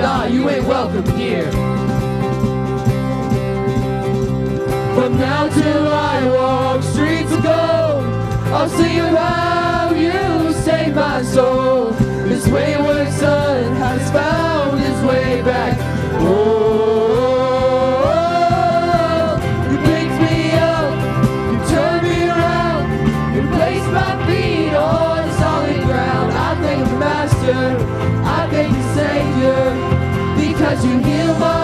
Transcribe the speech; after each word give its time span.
nah, 0.00 0.24
you 0.24 0.48
ain't 0.48 0.66
welcome 0.66 1.04
here. 1.18 1.50
From 4.94 5.18
now 5.18 5.48
till 5.48 5.88
I 5.88 6.26
walk 6.26 6.82
streets 6.82 7.32
of 7.32 7.42
gold, 7.42 8.04
I'll 8.54 8.68
see 8.68 8.98
about 8.98 9.96
you 9.96 10.52
save 10.52 10.94
my 10.94 11.22
soul. 11.22 11.90
This 12.28 12.46
wayward 12.48 13.08
son 13.12 13.74
has 13.76 14.10
found 14.10 14.80
his 14.80 15.04
way 15.04 15.42
back. 15.42 15.78
to 30.80 30.88
heal 31.02 31.34
my 31.38 31.59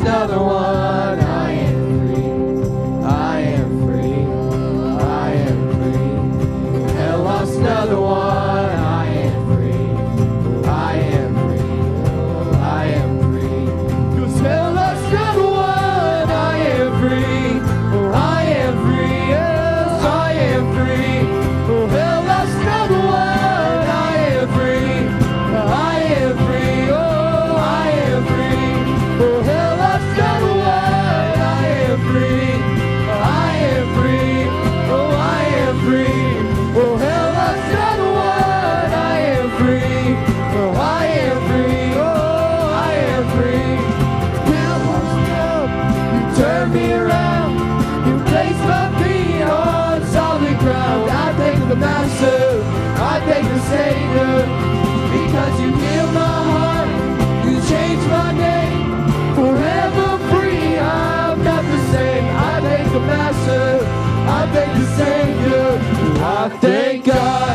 another 0.00 0.38
one. 0.38 0.87
Thank 66.56 67.04
God. 67.04 67.47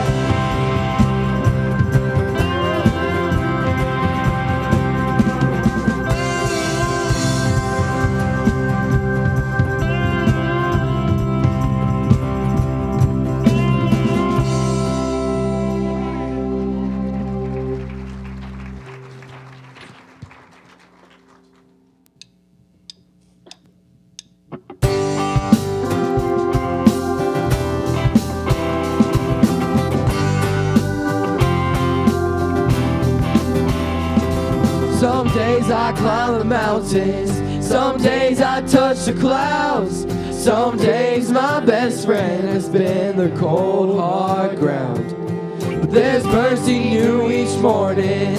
mountains. 36.94 37.68
Some 37.68 37.98
days 37.98 38.42
I 38.42 38.62
touch 38.62 39.06
the 39.06 39.13
clouds. 39.13 40.06
Some 40.31 40.78
days 40.78 41.31
my 41.31 41.60
best 41.62 42.06
friend 42.06 42.48
has 42.50 42.69
been 42.69 43.18
the 43.18 43.30
cold, 43.40 44.00
hard 44.00 44.60
ground. 44.60 45.16
But 45.60 45.92
there's 45.92 46.24
mercy 46.25 46.80
new 46.80 47.31
each 47.31 47.57
morning, 47.60 48.36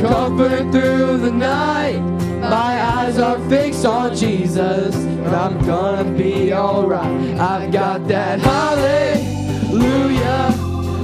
comfort 0.00 0.72
through 0.72 1.18
the 1.18 1.30
night. 1.30 2.00
My 2.40 2.82
eyes 2.82 3.18
are 3.18 3.38
fixed 3.48 3.84
on 3.84 4.16
Jesus, 4.16 4.96
and 4.96 5.28
I'm 5.28 5.58
gonna 5.64 6.10
be 6.16 6.52
alright. 6.52 7.38
I've 7.38 7.70
got 7.70 8.08
that 8.08 8.40
hallelujah. 8.40 9.78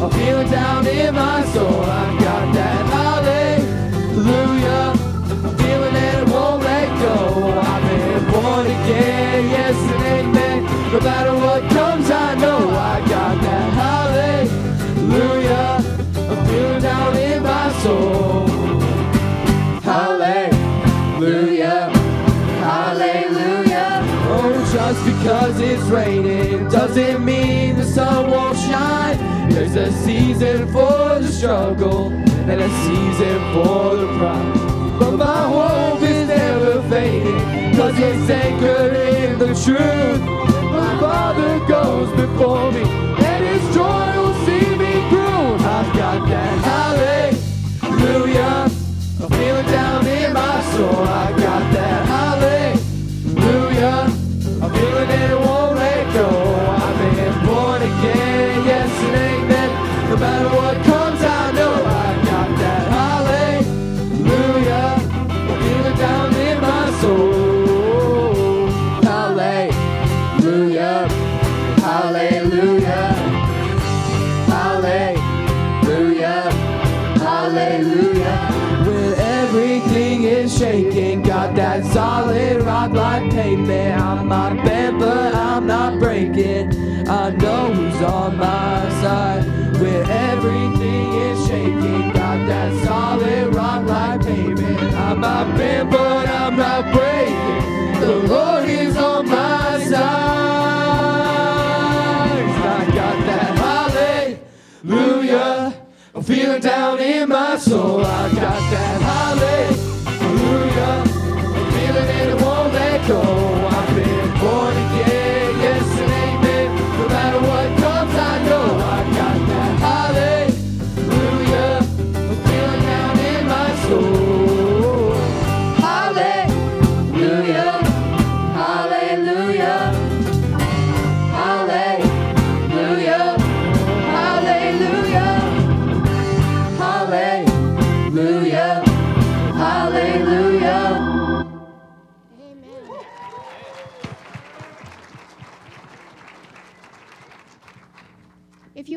I'm 0.02 0.10
feeling 0.10 0.50
down 0.50 0.86
in 0.86 1.14
my 1.14 1.44
soul. 1.46 1.82
I've 1.82 2.18
got 2.20 2.54
that 2.54 2.86
hallelujah. 4.16 4.97
No 10.90 11.00
matter 11.00 11.34
what 11.34 11.70
comes, 11.70 12.10
I 12.10 12.34
know 12.36 12.70
I 12.70 13.06
got 13.06 13.42
that 13.42 14.48
hallelujah. 14.48 15.84
I'm 16.30 16.46
feeling 16.46 16.80
down 16.82 17.14
in 17.14 17.42
my 17.42 17.70
soul. 17.82 18.46
Hallelujah. 19.82 21.90
Hallelujah. 22.64 24.00
Oh, 24.30 24.70
just 24.72 25.04
because 25.04 25.60
it's 25.60 25.82
raining 25.90 26.70
doesn't 26.70 27.22
mean 27.22 27.76
the 27.76 27.84
sun 27.84 28.30
won't 28.30 28.56
shine. 28.56 29.18
There's 29.50 29.76
a 29.76 29.92
season 29.92 30.68
for 30.68 31.18
the 31.20 31.28
struggle 31.30 32.12
and 32.12 32.62
a 32.62 32.68
season 32.86 33.38
for 33.52 33.94
the 33.94 34.06
pride. 34.16 34.67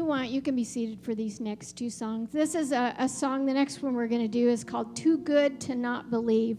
you 0.02 0.08
want, 0.08 0.32
you 0.32 0.42
can 0.42 0.56
be 0.56 0.64
seated 0.64 1.00
for 1.00 1.14
these 1.14 1.40
next 1.40 1.74
two 1.74 1.92
songs. 1.92 2.32
This 2.32 2.56
is 2.56 2.72
a, 2.72 2.96
a 2.98 3.08
song, 3.08 3.46
the 3.46 3.54
next 3.54 3.84
one 3.84 3.94
we're 3.94 4.08
going 4.08 4.24
to 4.24 4.28
do 4.28 4.50
is 4.50 4.64
called 4.64 4.96
Too 4.96 5.20
Good 5.20 5.62
to 5.62 5.76
Not 5.76 6.10
Believe. 6.10 6.58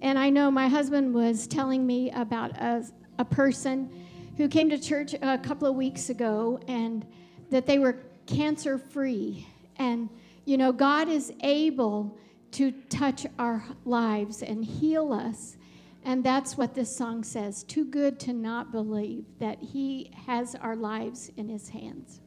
And 0.00 0.18
I 0.18 0.30
know 0.30 0.50
my 0.50 0.68
husband 0.68 1.12
was 1.12 1.46
telling 1.46 1.86
me 1.86 2.10
about 2.12 2.52
a, 2.52 2.82
a 3.18 3.26
person 3.26 3.90
who 4.38 4.48
came 4.48 4.70
to 4.70 4.78
church 4.78 5.14
a 5.20 5.36
couple 5.36 5.68
of 5.68 5.74
weeks 5.74 6.08
ago 6.08 6.60
and 6.66 7.04
that 7.50 7.66
they 7.66 7.78
were 7.78 7.98
cancer 8.24 8.78
free. 8.78 9.46
And, 9.76 10.08
you 10.46 10.56
know, 10.56 10.72
God 10.72 11.10
is 11.10 11.30
able 11.42 12.16
to 12.52 12.72
touch 12.88 13.26
our 13.38 13.62
lives 13.84 14.42
and 14.42 14.64
heal 14.64 15.12
us. 15.12 15.58
And 16.04 16.24
that's 16.24 16.56
what 16.56 16.74
this 16.74 16.96
song 16.96 17.22
says 17.22 17.64
too 17.64 17.84
good 17.84 18.18
to 18.20 18.32
not 18.32 18.72
believe 18.72 19.26
that 19.40 19.58
He 19.60 20.10
has 20.26 20.54
our 20.54 20.74
lives 20.74 21.30
in 21.36 21.50
His 21.50 21.68
hands. 21.68 22.22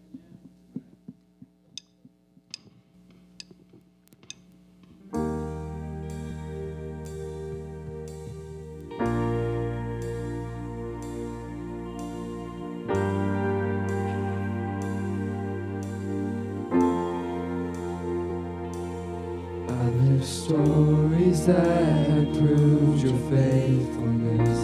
faithfulness. 23.35 24.63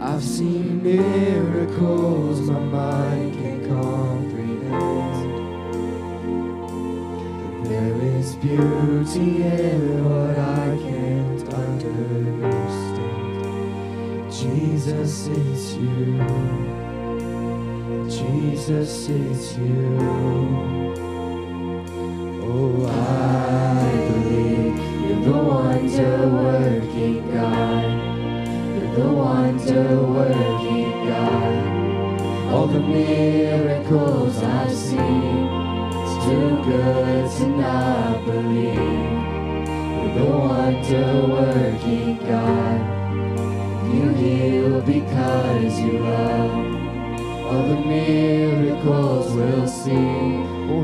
I've 0.00 0.22
seen 0.22 0.82
miracles 0.82 2.40
my 2.42 2.58
mind 2.58 3.32
can 3.34 3.58
comprehend. 3.66 5.22
There 7.66 7.96
is 8.18 8.34
beauty 8.36 9.42
in 9.42 10.04
what 10.04 10.38
I 10.38 10.76
can't 10.86 11.42
understand. 11.54 13.12
Jesus 14.40 15.28
is 15.28 15.76
you. 15.76 16.18
Jesus 18.18 19.08
is 19.08 19.56
you. 19.56 19.98
Oh, 22.44 22.86
I. 22.86 23.31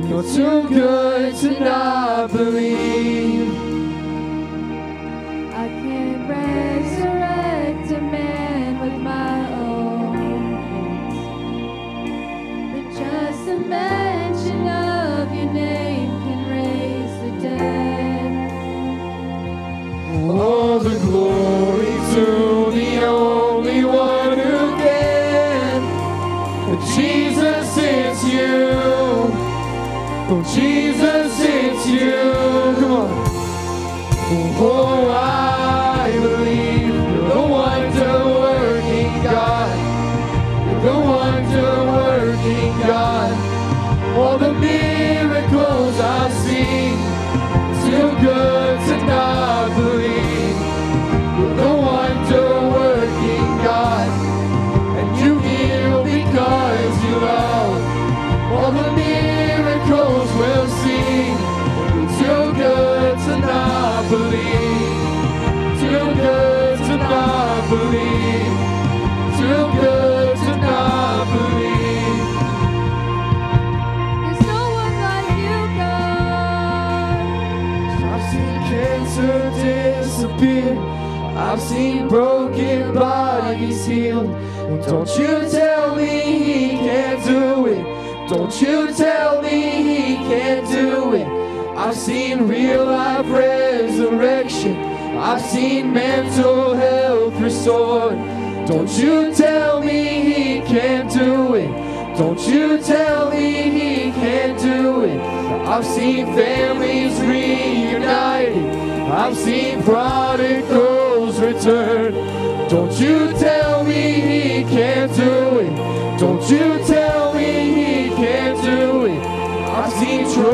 You're 0.09 0.23
too 0.23 0.67
good 0.71 1.37
to 1.37 1.61
not. 1.61 1.98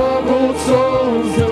como 0.05 0.55
sou. 0.59 1.44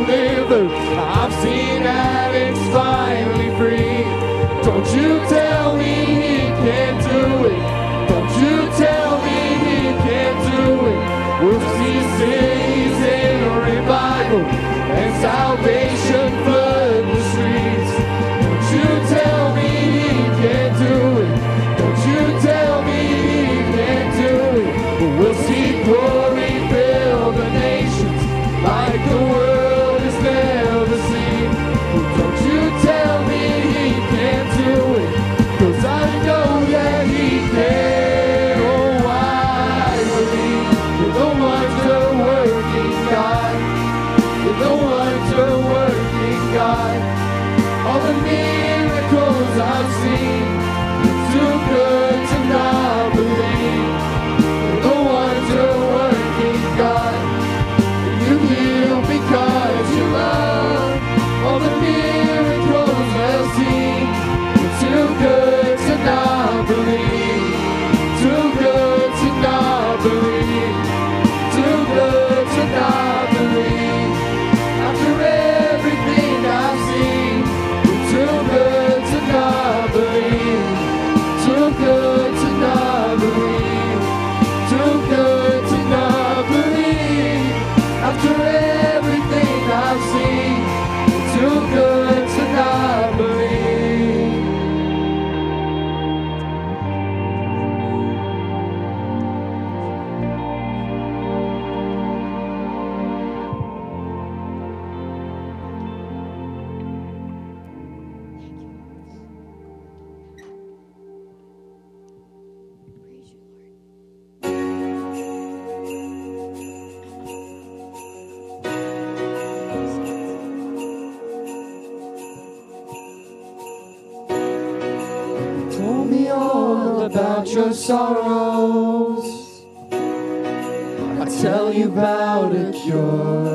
your 127.55 127.73
sorrows. 127.75 129.65
I 129.93 131.27
tell 131.43 131.73
you 131.73 131.89
about 131.89 132.55
a 132.55 132.73
cure. 132.73 133.52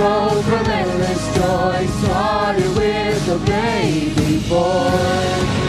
soul 0.00 0.42
from 0.44 0.64
endless 0.64 1.24
joy, 1.36 1.86
started 2.00 2.74
with 2.74 3.28
a 3.28 3.38
baby 3.44 4.48
boy. 4.48 5.59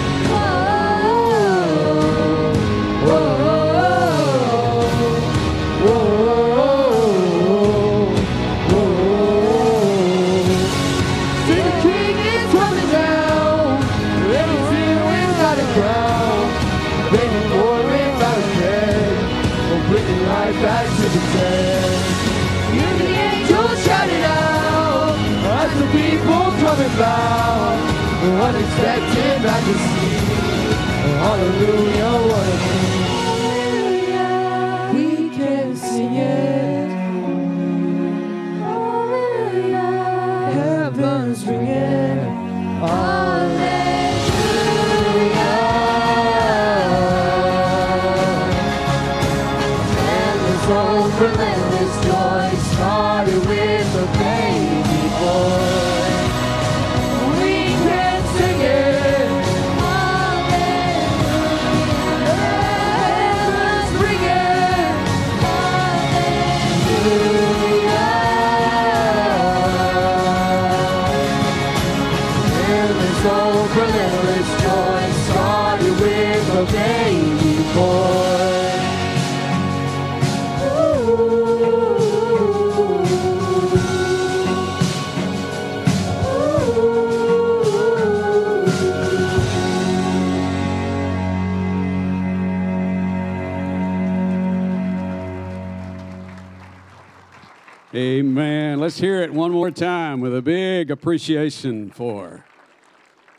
Let's 98.92 99.00
hear 99.00 99.22
it 99.22 99.34
one 99.34 99.52
more 99.54 99.72
time 99.72 100.20
with 100.20 100.36
a 100.36 100.42
big 100.42 100.92
appreciation 100.92 101.92
for 101.92 102.44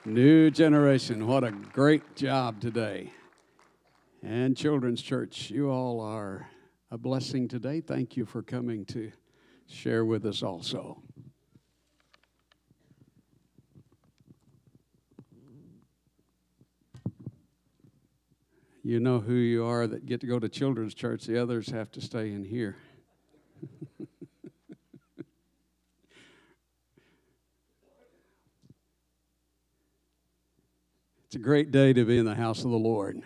New 0.06 0.50
Generation. 0.50 1.26
What 1.26 1.44
a 1.44 1.50
great 1.50 2.16
job 2.16 2.58
today. 2.58 3.12
And 4.22 4.56
Children's 4.56 5.02
Church, 5.02 5.50
you 5.50 5.68
all 5.68 6.00
are 6.00 6.48
a 6.90 6.96
blessing 6.96 7.48
today. 7.48 7.82
Thank 7.82 8.16
you 8.16 8.24
for 8.24 8.42
coming 8.42 8.86
to 8.86 9.12
share 9.66 10.06
with 10.06 10.24
us 10.24 10.42
also. 10.42 11.02
You 18.82 19.00
know 19.00 19.20
who 19.20 19.34
you 19.34 19.66
are 19.66 19.86
that 19.86 20.06
get 20.06 20.22
to 20.22 20.26
go 20.26 20.38
to 20.38 20.48
Children's 20.48 20.94
Church, 20.94 21.26
the 21.26 21.36
others 21.36 21.68
have 21.68 21.90
to 21.90 22.00
stay 22.00 22.32
in 22.32 22.42
here. 22.42 22.78
It's 31.32 31.36
a 31.38 31.42
great 31.42 31.70
day 31.70 31.94
to 31.94 32.04
be 32.04 32.18
in 32.18 32.26
the 32.26 32.34
house 32.34 32.62
of 32.62 32.70
the 32.70 32.76
Lord. 32.76 33.22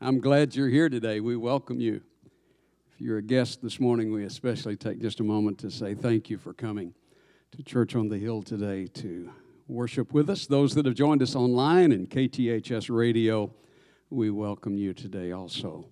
I'm 0.00 0.18
glad 0.18 0.56
you're 0.56 0.70
here 0.70 0.88
today. 0.88 1.20
We 1.20 1.36
welcome 1.36 1.78
you. 1.78 2.00
If 2.90 3.02
you're 3.02 3.18
a 3.18 3.22
guest 3.22 3.60
this 3.60 3.78
morning, 3.78 4.10
we 4.10 4.24
especially 4.24 4.74
take 4.74 4.98
just 4.98 5.20
a 5.20 5.24
moment 5.24 5.58
to 5.58 5.70
say 5.70 5.94
thank 5.94 6.30
you 6.30 6.38
for 6.38 6.54
coming 6.54 6.94
to 7.54 7.62
Church 7.62 7.94
on 7.94 8.08
the 8.08 8.16
Hill 8.16 8.40
today 8.42 8.86
to 8.86 9.30
worship 9.66 10.14
with 10.14 10.30
us. 10.30 10.46
Those 10.46 10.74
that 10.76 10.86
have 10.86 10.94
joined 10.94 11.20
us 11.20 11.36
online 11.36 11.92
and 11.92 12.08
KTHS 12.08 12.88
Radio, 12.88 13.52
we 14.08 14.30
welcome 14.30 14.78
you 14.78 14.94
today 14.94 15.32
also. 15.32 15.84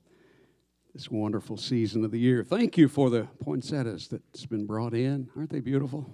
This 0.95 1.11
wonderful 1.11 1.59
season 1.59 2.03
of 2.03 2.13
the 2.13 2.19
year. 2.19 2.43
Thank 2.43 2.79
you 2.79 2.89
for 2.89 3.11
the 3.11 3.29
poinsettias 3.45 4.09
that's 4.09 4.47
been 4.47 4.65
brought 4.65 4.95
in. 4.95 5.29
Aren't 5.37 5.51
they 5.51 5.61
beautiful? 5.61 6.09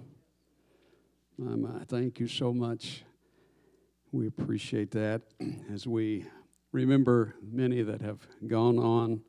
My, 1.37 1.55
my, 1.55 1.85
thank 1.85 2.19
you 2.19 2.27
so 2.27 2.53
much. 2.53 3.05
We 4.13 4.27
appreciate 4.27 4.91
that 4.91 5.23
as 5.73 5.87
we 5.87 6.27
remember 6.71 7.33
many 7.41 7.81
that 7.81 8.01
have 8.01 8.19
gone 8.45 8.77
on, 8.77 9.21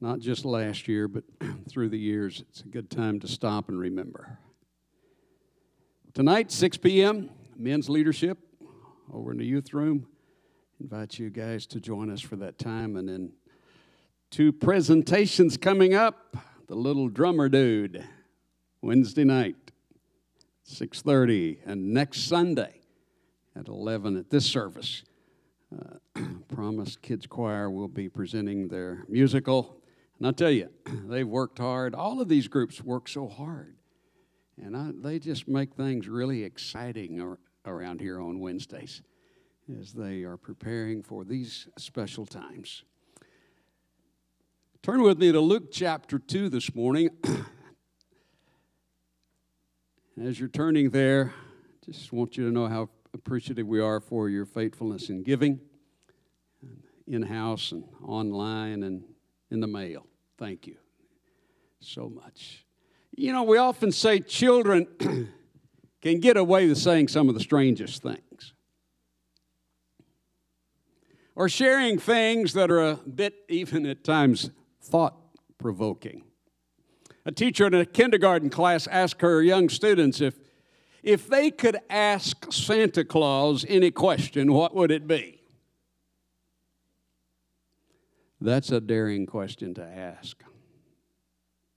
not 0.00 0.20
just 0.20 0.44
last 0.44 0.86
year, 0.86 1.08
but 1.08 1.24
through 1.68 1.88
the 1.88 1.98
years. 1.98 2.44
It's 2.48 2.60
a 2.60 2.68
good 2.68 2.88
time 2.88 3.18
to 3.18 3.26
stop 3.26 3.68
and 3.68 3.76
remember. 3.76 4.38
Tonight, 6.12 6.52
6 6.52 6.76
p.m., 6.76 7.30
men's 7.56 7.88
leadership 7.88 8.38
over 9.12 9.32
in 9.32 9.38
the 9.38 9.44
youth 9.44 9.74
room. 9.74 10.06
Invite 10.80 11.18
you 11.18 11.28
guys 11.28 11.66
to 11.66 11.80
join 11.80 12.10
us 12.10 12.20
for 12.20 12.36
that 12.36 12.60
time. 12.60 12.94
And 12.94 13.08
then 13.08 13.32
two 14.30 14.52
presentations 14.52 15.56
coming 15.56 15.94
up. 15.94 16.36
The 16.68 16.76
little 16.76 17.08
drummer 17.08 17.48
dude, 17.48 18.04
Wednesday 18.82 19.24
night, 19.24 19.56
6.30, 20.64 21.58
and 21.66 21.92
next 21.92 22.28
Sunday, 22.28 22.83
at 23.56 23.68
11 23.68 24.16
at 24.16 24.30
this 24.30 24.46
service. 24.46 25.04
Uh, 25.74 26.20
Promise 26.54 26.96
Kids 26.96 27.26
Choir 27.26 27.70
will 27.70 27.88
be 27.88 28.08
presenting 28.08 28.68
their 28.68 29.04
musical. 29.08 29.80
And 30.18 30.26
I'll 30.26 30.32
tell 30.32 30.50
you, 30.50 30.68
they've 30.86 31.26
worked 31.26 31.58
hard. 31.58 31.94
All 31.94 32.20
of 32.20 32.28
these 32.28 32.48
groups 32.48 32.82
work 32.82 33.08
so 33.08 33.28
hard. 33.28 33.76
And 34.62 34.76
I, 34.76 34.90
they 34.94 35.18
just 35.18 35.48
make 35.48 35.74
things 35.74 36.08
really 36.08 36.44
exciting 36.44 37.20
ar- 37.20 37.38
around 37.66 38.00
here 38.00 38.20
on 38.20 38.38
Wednesdays 38.38 39.02
as 39.80 39.92
they 39.92 40.22
are 40.22 40.36
preparing 40.36 41.02
for 41.02 41.24
these 41.24 41.68
special 41.78 42.26
times. 42.26 42.84
Turn 44.82 45.02
with 45.02 45.18
me 45.18 45.32
to 45.32 45.40
Luke 45.40 45.72
chapter 45.72 46.18
2 46.18 46.50
this 46.50 46.74
morning. 46.74 47.08
As 50.20 50.38
you're 50.38 50.50
turning 50.50 50.90
there, 50.90 51.32
just 51.84 52.12
want 52.12 52.36
you 52.36 52.46
to 52.46 52.52
know 52.52 52.66
how 52.66 52.90
appreciative 53.14 53.66
we 53.66 53.80
are 53.80 54.00
for 54.00 54.28
your 54.28 54.44
faithfulness 54.44 55.08
in 55.08 55.22
giving, 55.22 55.60
in 57.06 57.22
house 57.22 57.72
and 57.72 57.84
online 58.02 58.82
and 58.82 59.04
in 59.50 59.60
the 59.60 59.66
mail. 59.66 60.06
Thank 60.36 60.66
you 60.66 60.76
so 61.80 62.08
much. 62.08 62.66
You 63.16 63.32
know, 63.32 63.44
we 63.44 63.56
often 63.56 63.92
say 63.92 64.18
children 64.18 64.88
can 66.02 66.20
get 66.20 66.36
away 66.36 66.68
with 66.68 66.78
saying 66.78 67.08
some 67.08 67.28
of 67.28 67.34
the 67.34 67.40
strangest 67.40 68.02
things 68.02 68.52
or 71.36 71.48
sharing 71.48 71.98
things 71.98 72.52
that 72.52 72.70
are 72.70 72.82
a 72.82 72.94
bit, 72.96 73.34
even 73.48 73.86
at 73.86 74.04
times, 74.04 74.50
thought 74.80 75.16
provoking. 75.58 76.24
A 77.26 77.32
teacher 77.32 77.66
in 77.66 77.74
a 77.74 77.86
kindergarten 77.86 78.50
class 78.50 78.86
asked 78.86 79.22
her 79.22 79.42
young 79.42 79.68
students 79.68 80.20
if 80.20 80.34
if 81.04 81.28
they 81.28 81.50
could 81.50 81.78
ask 81.90 82.50
Santa 82.50 83.04
Claus 83.04 83.64
any 83.68 83.90
question, 83.90 84.52
what 84.52 84.74
would 84.74 84.90
it 84.90 85.06
be? 85.06 85.42
That's 88.40 88.70
a 88.70 88.80
daring 88.80 89.26
question 89.26 89.74
to 89.74 89.84
ask 89.84 90.42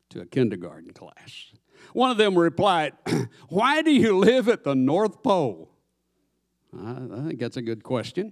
to 0.10 0.22
a 0.22 0.26
kindergarten 0.26 0.94
class. 0.94 1.52
One 1.94 2.10
of 2.10 2.18
them 2.18 2.38
replied, 2.38 2.94
Why 3.50 3.82
do 3.82 3.92
you 3.92 4.18
live 4.18 4.48
at 4.48 4.64
the 4.64 4.76
North 4.76 5.22
Pole? 5.22 5.70
I 6.74 7.28
think 7.28 7.40
that's 7.40 7.58
a 7.58 7.62
good 7.62 7.84
question. 7.84 8.32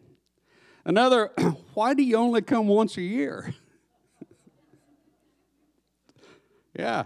Another, 0.86 1.32
Why 1.74 1.94
do 1.94 2.04
you 2.04 2.16
only 2.16 2.42
come 2.42 2.68
once 2.68 2.96
a 2.96 3.02
year? 3.02 3.54
yeah, 6.80 7.04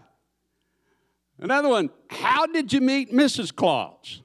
Another 1.42 1.70
one, 1.70 1.90
how 2.10 2.46
did 2.46 2.74
you 2.74 2.82
meet 2.82 3.14
Mrs. 3.14 3.56
Claus? 3.56 4.22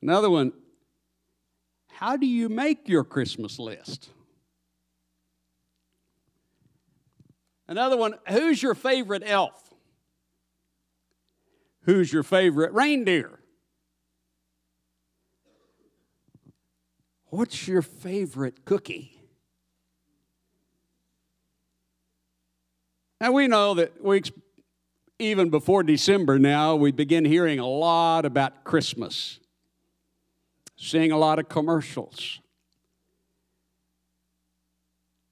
Another 0.00 0.30
one, 0.30 0.52
how 1.88 2.16
do 2.16 2.26
you 2.26 2.48
make 2.48 2.88
your 2.88 3.04
Christmas 3.04 3.58
list? 3.58 4.10
Another 7.66 7.96
one, 7.96 8.14
who's 8.28 8.62
your 8.62 8.74
favorite 8.74 9.22
elf? 9.24 9.72
Who's 11.82 12.12
your 12.12 12.22
favorite 12.22 12.72
reindeer? 12.72 13.40
What's 17.26 17.66
your 17.66 17.82
favorite 17.82 18.64
cookie? 18.64 19.18
Now 23.20 23.32
we 23.32 23.48
know 23.48 23.74
that 23.74 24.02
we 24.02 24.22
even 25.18 25.50
before 25.50 25.82
December 25.82 26.38
now, 26.38 26.74
we 26.76 26.92
begin 26.92 27.24
hearing 27.24 27.58
a 27.58 27.66
lot 27.66 28.24
about 28.24 28.64
Christmas, 28.64 29.40
seeing 30.76 31.12
a 31.12 31.18
lot 31.18 31.38
of 31.38 31.48
commercials. 31.48 32.40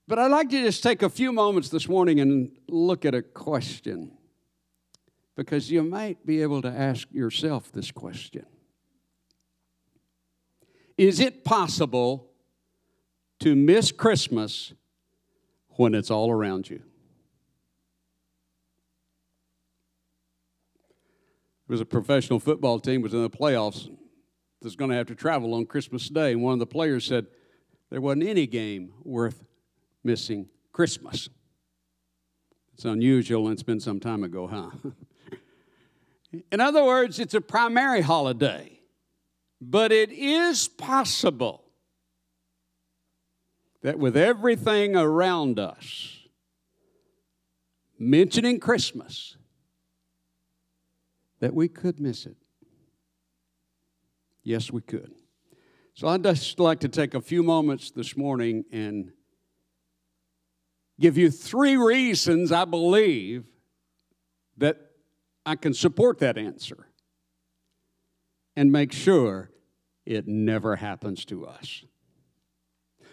But 0.06 0.18
I'd 0.18 0.30
like 0.30 0.50
to 0.50 0.60
just 0.60 0.82
take 0.82 1.02
a 1.02 1.08
few 1.08 1.32
moments 1.32 1.68
this 1.68 1.88
morning 1.88 2.18
and 2.18 2.50
look 2.68 3.04
at 3.04 3.14
a 3.14 3.22
question 3.22 4.10
because 5.36 5.70
you 5.70 5.82
might 5.82 6.26
be 6.26 6.42
able 6.42 6.60
to 6.62 6.68
ask 6.68 7.06
yourself 7.12 7.70
this 7.72 7.90
question 7.90 8.44
Is 10.98 11.20
it 11.20 11.44
possible 11.44 12.30
to 13.38 13.54
miss 13.54 13.92
Christmas 13.92 14.74
when 15.76 15.94
it's 15.94 16.10
all 16.10 16.30
around 16.30 16.68
you? 16.68 16.82
There 21.59 21.59
was 21.70 21.80
a 21.80 21.86
professional 21.86 22.40
football 22.40 22.80
team 22.80 23.00
was 23.00 23.14
in 23.14 23.22
the 23.22 23.30
playoffs 23.30 23.88
that's 24.60 24.74
going 24.74 24.90
to 24.90 24.96
have 24.96 25.06
to 25.06 25.14
travel 25.14 25.54
on 25.54 25.64
Christmas 25.64 26.08
Day, 26.08 26.32
and 26.32 26.42
one 26.42 26.52
of 26.52 26.58
the 26.58 26.66
players 26.66 27.06
said 27.06 27.28
there 27.90 28.00
wasn't 28.00 28.24
any 28.24 28.48
game 28.48 28.92
worth 29.04 29.44
missing 30.02 30.48
Christmas. 30.72 31.28
It's 32.74 32.84
unusual, 32.84 33.46
and 33.46 33.52
it's 33.52 33.62
been 33.62 33.78
some 33.78 34.00
time 34.00 34.24
ago, 34.24 34.48
huh? 34.48 34.90
In 36.50 36.60
other 36.60 36.84
words, 36.84 37.20
it's 37.20 37.34
a 37.34 37.40
primary 37.40 38.00
holiday, 38.00 38.80
but 39.60 39.92
it 39.92 40.10
is 40.10 40.66
possible 40.66 41.62
that 43.82 43.96
with 43.96 44.16
everything 44.16 44.96
around 44.96 45.60
us, 45.60 46.18
mentioning 47.96 48.58
Christmas, 48.58 49.36
that 51.40 51.54
we 51.54 51.68
could 51.68 51.98
miss 52.00 52.26
it. 52.26 52.36
Yes, 54.42 54.70
we 54.70 54.80
could. 54.80 55.12
So 55.94 56.08
I'd 56.08 56.22
just 56.22 56.58
like 56.60 56.80
to 56.80 56.88
take 56.88 57.14
a 57.14 57.20
few 57.20 57.42
moments 57.42 57.90
this 57.90 58.16
morning 58.16 58.64
and 58.72 59.12
give 60.98 61.18
you 61.18 61.30
three 61.30 61.76
reasons 61.76 62.52
I 62.52 62.64
believe 62.64 63.44
that 64.56 64.78
I 65.44 65.56
can 65.56 65.74
support 65.74 66.18
that 66.18 66.38
answer 66.38 66.86
and 68.54 68.70
make 68.70 68.92
sure 68.92 69.50
it 70.04 70.26
never 70.26 70.76
happens 70.76 71.24
to 71.26 71.46
us. 71.46 71.84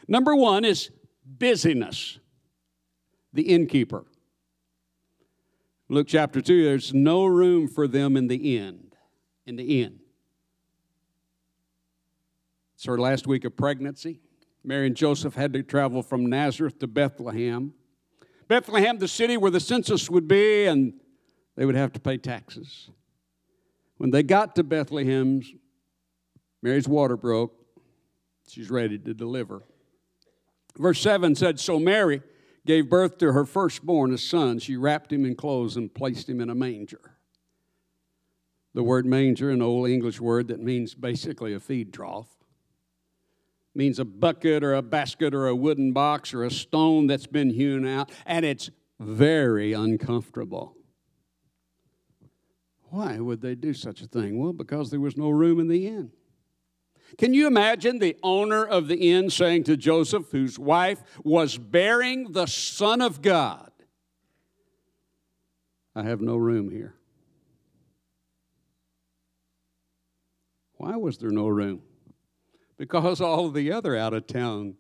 Number 0.07 0.35
one 0.35 0.65
is 0.65 0.89
busyness, 1.25 2.19
the 3.33 3.43
innkeeper. 3.43 4.05
Luke 5.89 6.07
chapter 6.07 6.41
2, 6.41 6.65
there's 6.65 6.93
no 6.93 7.25
room 7.25 7.67
for 7.67 7.87
them 7.87 8.17
in 8.17 8.27
the 8.27 8.57
end. 8.57 8.95
In 9.45 9.55
the 9.55 9.83
end. 9.83 9.99
It's 12.75 12.85
her 12.85 12.97
last 12.97 13.25
week 13.25 13.45
of 13.45 13.55
pregnancy. 13.55 14.19
Mary 14.63 14.87
and 14.87 14.95
Joseph 14.97 15.35
had 15.35 15.53
to 15.53 15.63
travel 15.63 16.03
from 16.03 16.25
Nazareth 16.25 16.77
to 16.79 16.87
Bethlehem. 16.87 17.73
Bethlehem, 18.49 18.97
the 18.97 19.07
city 19.07 19.37
where 19.37 19.49
the 19.49 19.61
census 19.61 20.09
would 20.09 20.27
be, 20.27 20.65
and 20.65 20.93
they 21.55 21.65
would 21.65 21.75
have 21.75 21.93
to 21.93 21.99
pay 22.01 22.17
taxes. 22.17 22.89
When 23.95 24.11
they 24.11 24.23
got 24.23 24.55
to 24.55 24.63
Bethlehem, 24.63 25.41
Mary's 26.61 26.87
water 26.87 27.15
broke. 27.15 27.53
She's 28.49 28.69
ready 28.69 28.97
to 28.99 29.13
deliver. 29.13 29.63
Verse 30.77 30.99
7 30.99 31.33
said 31.35 31.59
So 31.59 31.79
Mary 31.79 32.21
gave 32.67 32.89
birth 32.89 33.17
to 33.17 33.31
her 33.31 33.45
firstborn, 33.45 34.13
a 34.13 34.17
son. 34.17 34.59
She 34.59 34.75
wrapped 34.75 35.11
him 35.11 35.25
in 35.25 35.35
clothes 35.35 35.75
and 35.75 35.93
placed 35.93 36.29
him 36.29 36.39
in 36.39 36.49
a 36.49 36.55
manger. 36.55 37.17
The 38.73 38.83
word 38.83 39.07
manger, 39.07 39.49
an 39.49 39.61
old 39.61 39.89
English 39.89 40.21
word 40.21 40.49
that 40.49 40.61
means 40.61 40.93
basically 40.93 41.53
a 41.53 41.59
feed 41.59 41.91
trough, 41.91 42.27
means 43.73 43.97
a 43.97 44.05
bucket 44.05 44.63
or 44.63 44.75
a 44.75 44.83
basket 44.83 45.33
or 45.33 45.47
a 45.47 45.55
wooden 45.55 45.93
box 45.93 46.33
or 46.33 46.43
a 46.43 46.51
stone 46.51 47.07
that's 47.07 47.25
been 47.25 47.49
hewn 47.49 47.87
out, 47.87 48.11
and 48.25 48.45
it's 48.45 48.69
very 48.99 49.73
uncomfortable. 49.73 50.75
Why 52.89 53.19
would 53.19 53.41
they 53.41 53.55
do 53.55 53.73
such 53.73 54.01
a 54.01 54.07
thing? 54.07 54.39
Well, 54.39 54.53
because 54.53 54.91
there 54.91 54.99
was 54.99 55.17
no 55.17 55.29
room 55.29 55.59
in 55.59 55.67
the 55.67 55.87
inn. 55.87 56.11
Can 57.17 57.33
you 57.33 57.47
imagine 57.47 57.99
the 57.99 58.17
owner 58.21 58.65
of 58.65 58.87
the 58.87 59.11
inn 59.11 59.29
saying 59.29 59.63
to 59.65 59.77
Joseph, 59.77 60.31
whose 60.31 60.59
wife 60.59 61.01
was 61.23 61.57
bearing 61.57 62.31
the 62.31 62.47
Son 62.47 63.01
of 63.01 63.21
God, 63.21 63.71
I 65.95 66.03
have 66.03 66.21
no 66.21 66.35
room 66.35 66.69
here? 66.69 66.95
Why 70.73 70.95
was 70.95 71.17
there 71.17 71.31
no 71.31 71.47
room? 71.47 71.81
Because 72.77 73.19
all 73.19 73.49
the 73.49 73.71
other 73.71 73.95
out 73.95 74.13
of 74.13 74.27
town 74.27 74.75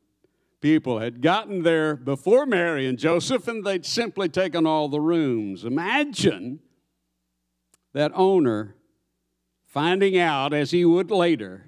people 0.61 0.99
had 0.99 1.21
gotten 1.21 1.63
there 1.63 1.95
before 1.95 2.45
Mary 2.45 2.85
and 2.85 2.99
Joseph 2.99 3.47
and 3.47 3.65
they'd 3.65 3.85
simply 3.85 4.29
taken 4.29 4.67
all 4.67 4.89
the 4.89 5.01
rooms. 5.01 5.63
Imagine 5.63 6.59
that 7.93 8.11
owner 8.13 8.75
finding 9.65 10.17
out, 10.17 10.53
as 10.53 10.71
he 10.71 10.85
would 10.85 11.11
later, 11.11 11.66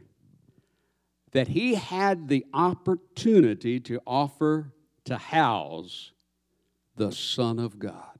that 1.32 1.50
he 1.50 1.76
had 1.76 2.28
the 2.28 2.46
opportunity 2.54 3.80
to 3.82 4.02
offer 4.06 4.74
to 5.06 5.18
house 5.18 6.12
the 6.96 7.12
Son 7.12 7.60
of 7.60 7.80
God. 7.80 8.20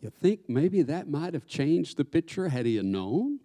You 0.00 0.10
think 0.10 0.48
maybe 0.48 0.82
that 0.82 1.08
might 1.08 1.34
have 1.34 1.46
changed 1.46 1.96
the 1.96 2.04
picture 2.04 2.48
had 2.48 2.64
he 2.66 2.80
known? 2.80 3.40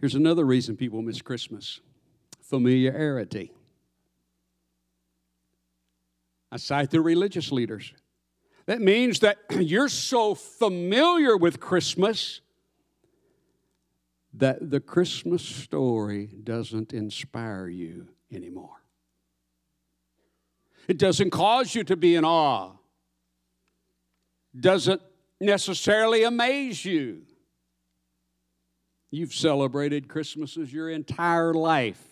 Here's 0.00 0.14
another 0.14 0.44
reason 0.44 0.76
people 0.76 1.02
miss 1.02 1.20
Christmas 1.20 1.80
familiarity. 2.42 3.52
I 6.52 6.58
cite 6.58 6.90
the 6.90 7.00
religious 7.00 7.50
leaders. 7.50 7.92
That 8.66 8.80
means 8.80 9.20
that 9.20 9.38
you're 9.50 9.88
so 9.88 10.34
familiar 10.34 11.36
with 11.36 11.58
Christmas 11.58 12.40
that 14.36 14.70
the 14.70 14.80
Christmas 14.80 15.42
story 15.42 16.26
doesn't 16.42 16.92
inspire 16.92 17.68
you 17.68 18.08
anymore. 18.32 18.82
It 20.88 20.98
doesn't 20.98 21.30
cause 21.30 21.74
you 21.74 21.84
to 21.84 21.96
be 21.96 22.16
in 22.16 22.24
awe, 22.24 22.72
doesn't 24.58 25.00
necessarily 25.40 26.24
amaze 26.24 26.84
you. 26.84 27.22
You've 29.10 29.32
celebrated 29.32 30.08
Christmases 30.08 30.72
your 30.72 30.90
entire 30.90 31.54
life. 31.54 32.02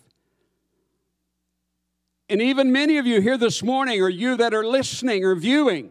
And 2.28 2.40
even 2.40 2.72
many 2.72 2.98
of 2.98 3.06
you 3.06 3.20
here 3.20 3.37
this 3.37 3.62
morning, 3.62 4.00
or 4.00 4.08
you 4.08 4.37
that 4.37 4.54
are 4.54 4.64
listening 4.64 5.24
or 5.24 5.35
viewing, 5.35 5.90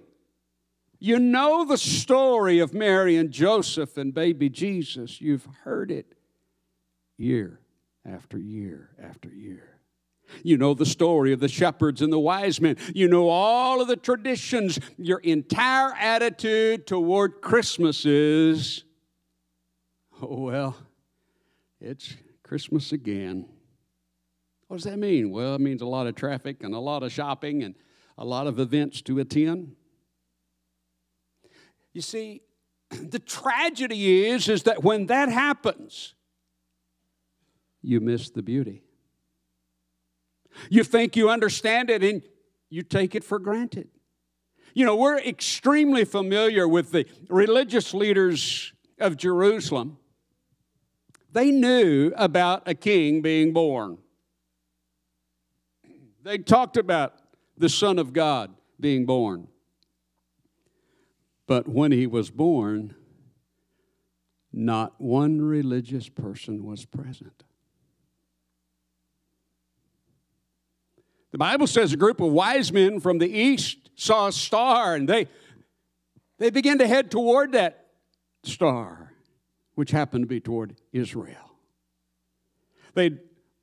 you 0.97 1.19
know 1.19 1.65
the 1.65 1.77
story 1.77 2.59
of 2.59 2.73
Mary 2.73 3.17
and 3.17 3.31
Joseph 3.31 3.97
and 3.97 4.13
baby 4.13 4.49
Jesus. 4.49 5.19
You've 5.19 5.47
heard 5.63 5.91
it 5.91 6.15
year 7.21 7.59
after 8.05 8.37
year 8.37 8.89
after 9.01 9.29
year. 9.29 9.79
You 10.43 10.57
know 10.57 10.73
the 10.73 10.85
story 10.85 11.33
of 11.33 11.39
the 11.39 11.47
shepherds 11.47 12.01
and 12.01 12.11
the 12.11 12.19
wise 12.19 12.61
men. 12.61 12.77
You 12.93 13.07
know 13.07 13.29
all 13.29 13.81
of 13.81 13.87
the 13.87 13.97
traditions. 13.97 14.79
Your 14.97 15.19
entire 15.19 15.93
attitude 15.93 16.87
toward 16.87 17.41
Christmas 17.41 18.05
is, 18.05 18.83
oh, 20.21 20.39
well, 20.39 20.77
it's 21.79 22.15
Christmas 22.43 22.91
again. 22.91 23.45
What 24.67 24.77
does 24.77 24.85
that 24.85 24.99
mean? 24.99 25.31
Well, 25.31 25.55
it 25.55 25.61
means 25.61 25.81
a 25.81 25.85
lot 25.85 26.07
of 26.07 26.15
traffic 26.15 26.63
and 26.63 26.73
a 26.73 26.79
lot 26.79 27.03
of 27.03 27.11
shopping 27.11 27.63
and 27.63 27.75
a 28.17 28.23
lot 28.23 28.47
of 28.47 28.59
events 28.59 29.01
to 29.03 29.19
attend. 29.19 29.75
You 31.93 32.01
see, 32.01 32.41
the 32.89 33.19
tragedy 33.19 34.27
is, 34.27 34.47
is 34.47 34.63
that 34.63 34.81
when 34.81 35.07
that 35.07 35.27
happens, 35.27 36.13
you 37.81 37.99
miss 37.99 38.29
the 38.29 38.41
beauty. 38.41 38.83
You 40.69 40.83
think 40.83 41.15
you 41.15 41.29
understand 41.29 41.89
it 41.89 42.03
and 42.03 42.21
you 42.69 42.83
take 42.83 43.15
it 43.15 43.23
for 43.23 43.39
granted. 43.39 43.89
You 44.73 44.85
know, 44.85 44.95
we're 44.95 45.19
extremely 45.19 46.05
familiar 46.05 46.67
with 46.67 46.91
the 46.91 47.05
religious 47.29 47.93
leaders 47.93 48.73
of 48.99 49.17
Jerusalem. 49.17 49.97
They 51.31 51.51
knew 51.51 52.13
about 52.15 52.63
a 52.67 52.73
king 52.73 53.21
being 53.21 53.53
born. 53.53 53.97
They 56.23 56.37
talked 56.37 56.77
about 56.77 57.15
the 57.57 57.69
Son 57.69 57.99
of 57.99 58.13
God 58.13 58.53
being 58.79 59.05
born. 59.05 59.47
But 61.47 61.67
when 61.67 61.91
he 61.91 62.07
was 62.07 62.29
born, 62.29 62.95
not 64.53 64.99
one 64.99 65.41
religious 65.41 66.09
person 66.09 66.63
was 66.63 66.85
present. 66.85 67.43
The 71.31 71.37
Bible 71.37 71.67
says 71.67 71.93
a 71.93 71.97
group 71.97 72.19
of 72.19 72.31
wise 72.31 72.71
men 72.71 72.99
from 72.99 73.17
the 73.17 73.29
east 73.29 73.89
saw 73.95 74.27
a 74.27 74.31
star 74.31 74.95
and 74.95 75.07
they, 75.07 75.27
they 76.37 76.49
began 76.49 76.77
to 76.79 76.87
head 76.87 77.09
toward 77.09 77.53
that 77.53 77.87
star, 78.43 79.13
which 79.75 79.91
happened 79.91 80.23
to 80.23 80.27
be 80.27 80.39
toward 80.39 80.75
Israel. 80.91 81.55
They'd 82.93 83.19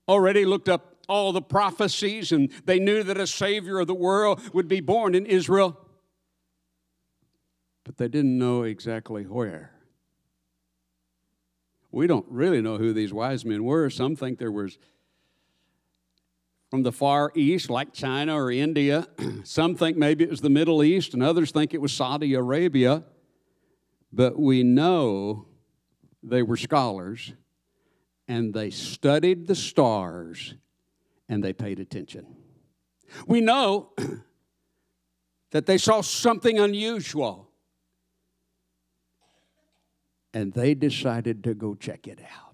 already 0.09 0.45
looked 0.47 0.69
up 0.69 0.97
all 1.09 1.33
the 1.33 1.43
prophecies 1.43 2.33
and 2.33 2.51
they 2.65 2.79
knew 2.79 3.03
that 3.03 3.19
a 3.19 3.27
Savior 3.27 3.79
of 3.81 3.87
the 3.87 3.95
world 3.95 4.41
would 4.55 4.69
be 4.69 4.81
born 4.81 5.15
in 5.15 5.27
Israel. 5.27 5.79
but 7.85 7.97
they 7.97 8.09
didn't 8.09 8.39
know 8.39 8.65
exactly 8.65 9.25
where. 9.25 9.73
We 11.91 12.07
don't 12.07 12.27
really 12.29 12.61
know 12.61 12.77
who 12.77 12.93
these 12.93 13.15
wise 13.15 13.47
men 13.47 13.65
were. 13.65 13.89
Some 13.89 14.15
think 14.15 14.39
there 14.39 14.53
was 14.53 14.77
from 16.71 16.83
the 16.83 16.93
far 16.93 17.33
east, 17.35 17.71
like 17.71 17.93
China 17.93 18.35
or 18.35 18.51
India. 18.51 19.07
Some 19.45 19.75
think 19.75 19.97
maybe 19.97 20.25
it 20.25 20.31
was 20.31 20.41
the 20.41 20.51
Middle 20.51 20.83
East, 20.83 21.15
and 21.15 21.23
others 21.23 21.51
think 21.51 21.75
it 21.75 21.81
was 21.81 21.93
Saudi 21.93 22.35
Arabia. 22.35 23.05
But 24.13 24.39
we 24.39 24.63
know 24.63 25.47
they 26.23 26.43
were 26.43 26.57
scholars, 26.57 27.33
and 28.27 28.53
they 28.53 28.71
studied 28.71 29.47
the 29.47 29.55
stars, 29.55 30.55
and 31.29 31.43
they 31.43 31.53
paid 31.53 31.81
attention. 31.81 32.27
We 33.27 33.41
know 33.41 33.93
that 35.51 35.67
they 35.67 35.79
saw 35.79 36.03
something 36.03 36.59
unusual, 36.59 37.51
and 40.35 40.53
they 40.53 40.75
decided 40.75 41.45
to 41.45 41.55
go 41.55 41.75
check 41.75 42.07
it 42.07 42.21
out. 42.21 42.48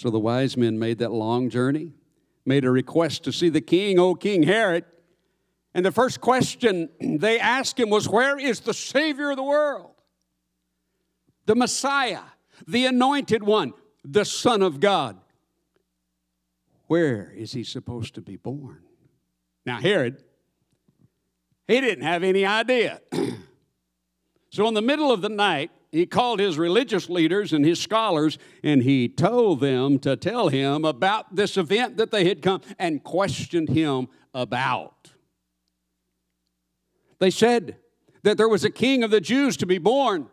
So 0.00 0.08
the 0.08 0.18
wise 0.18 0.56
men 0.56 0.78
made 0.78 0.96
that 1.00 1.12
long 1.12 1.50
journey, 1.50 1.92
made 2.46 2.64
a 2.64 2.70
request 2.70 3.22
to 3.24 3.32
see 3.32 3.50
the 3.50 3.60
king, 3.60 3.98
O 3.98 4.14
King 4.14 4.44
Herod. 4.44 4.86
And 5.74 5.84
the 5.84 5.92
first 5.92 6.22
question 6.22 6.88
they 7.00 7.38
asked 7.38 7.78
him 7.78 7.90
was, 7.90 8.08
Where 8.08 8.38
is 8.38 8.60
the 8.60 8.72
Savior 8.72 9.32
of 9.32 9.36
the 9.36 9.42
world? 9.42 9.90
The 11.44 11.54
Messiah, 11.54 12.22
the 12.66 12.86
anointed 12.86 13.42
one, 13.42 13.74
the 14.02 14.24
Son 14.24 14.62
of 14.62 14.80
God. 14.80 15.20
Where 16.86 17.30
is 17.36 17.52
he 17.52 17.62
supposed 17.62 18.14
to 18.14 18.22
be 18.22 18.36
born? 18.36 18.80
Now, 19.66 19.80
Herod, 19.80 20.24
he 21.68 21.78
didn't 21.78 22.04
have 22.04 22.22
any 22.22 22.46
idea. 22.46 23.02
so, 24.50 24.66
in 24.66 24.72
the 24.72 24.80
middle 24.80 25.12
of 25.12 25.20
the 25.20 25.28
night, 25.28 25.70
he 25.92 26.06
called 26.06 26.38
his 26.38 26.56
religious 26.56 27.08
leaders 27.08 27.52
and 27.52 27.64
his 27.64 27.80
scholars 27.80 28.38
and 28.62 28.82
he 28.82 29.08
told 29.08 29.60
them 29.60 29.98
to 30.00 30.16
tell 30.16 30.48
him 30.48 30.84
about 30.84 31.34
this 31.34 31.56
event 31.56 31.96
that 31.96 32.10
they 32.10 32.28
had 32.28 32.42
come 32.42 32.60
and 32.78 33.02
questioned 33.02 33.68
him 33.68 34.08
about. 34.32 35.10
They 37.18 37.30
said 37.30 37.76
that 38.22 38.36
there 38.38 38.48
was 38.48 38.64
a 38.64 38.70
king 38.70 39.02
of 39.02 39.10
the 39.10 39.20
Jews 39.20 39.56
to 39.58 39.66
be 39.66 39.78
born 39.78 40.28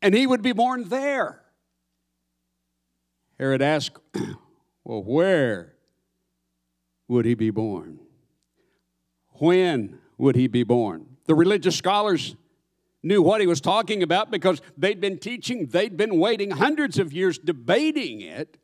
and 0.00 0.14
he 0.14 0.26
would 0.26 0.42
be 0.42 0.52
born 0.52 0.88
there. 0.88 1.42
Herod 3.38 3.62
asked, 3.62 3.98
Well, 4.84 5.02
where 5.02 5.74
would 7.08 7.24
he 7.24 7.34
be 7.34 7.50
born? 7.50 8.00
When 9.34 9.98
would 10.18 10.34
he 10.34 10.46
be 10.46 10.64
born? 10.64 11.06
The 11.26 11.34
religious 11.34 11.76
scholars 11.76 12.36
knew 13.02 13.22
what 13.22 13.40
he 13.40 13.46
was 13.46 13.60
talking 13.60 14.02
about 14.02 14.30
because 14.30 14.60
they'd 14.76 15.00
been 15.00 15.18
teaching, 15.18 15.66
they'd 15.66 15.96
been 15.96 16.18
waiting 16.18 16.50
hundreds 16.50 16.98
of 16.98 17.12
years 17.12 17.38
debating 17.38 18.20
it, 18.20 18.58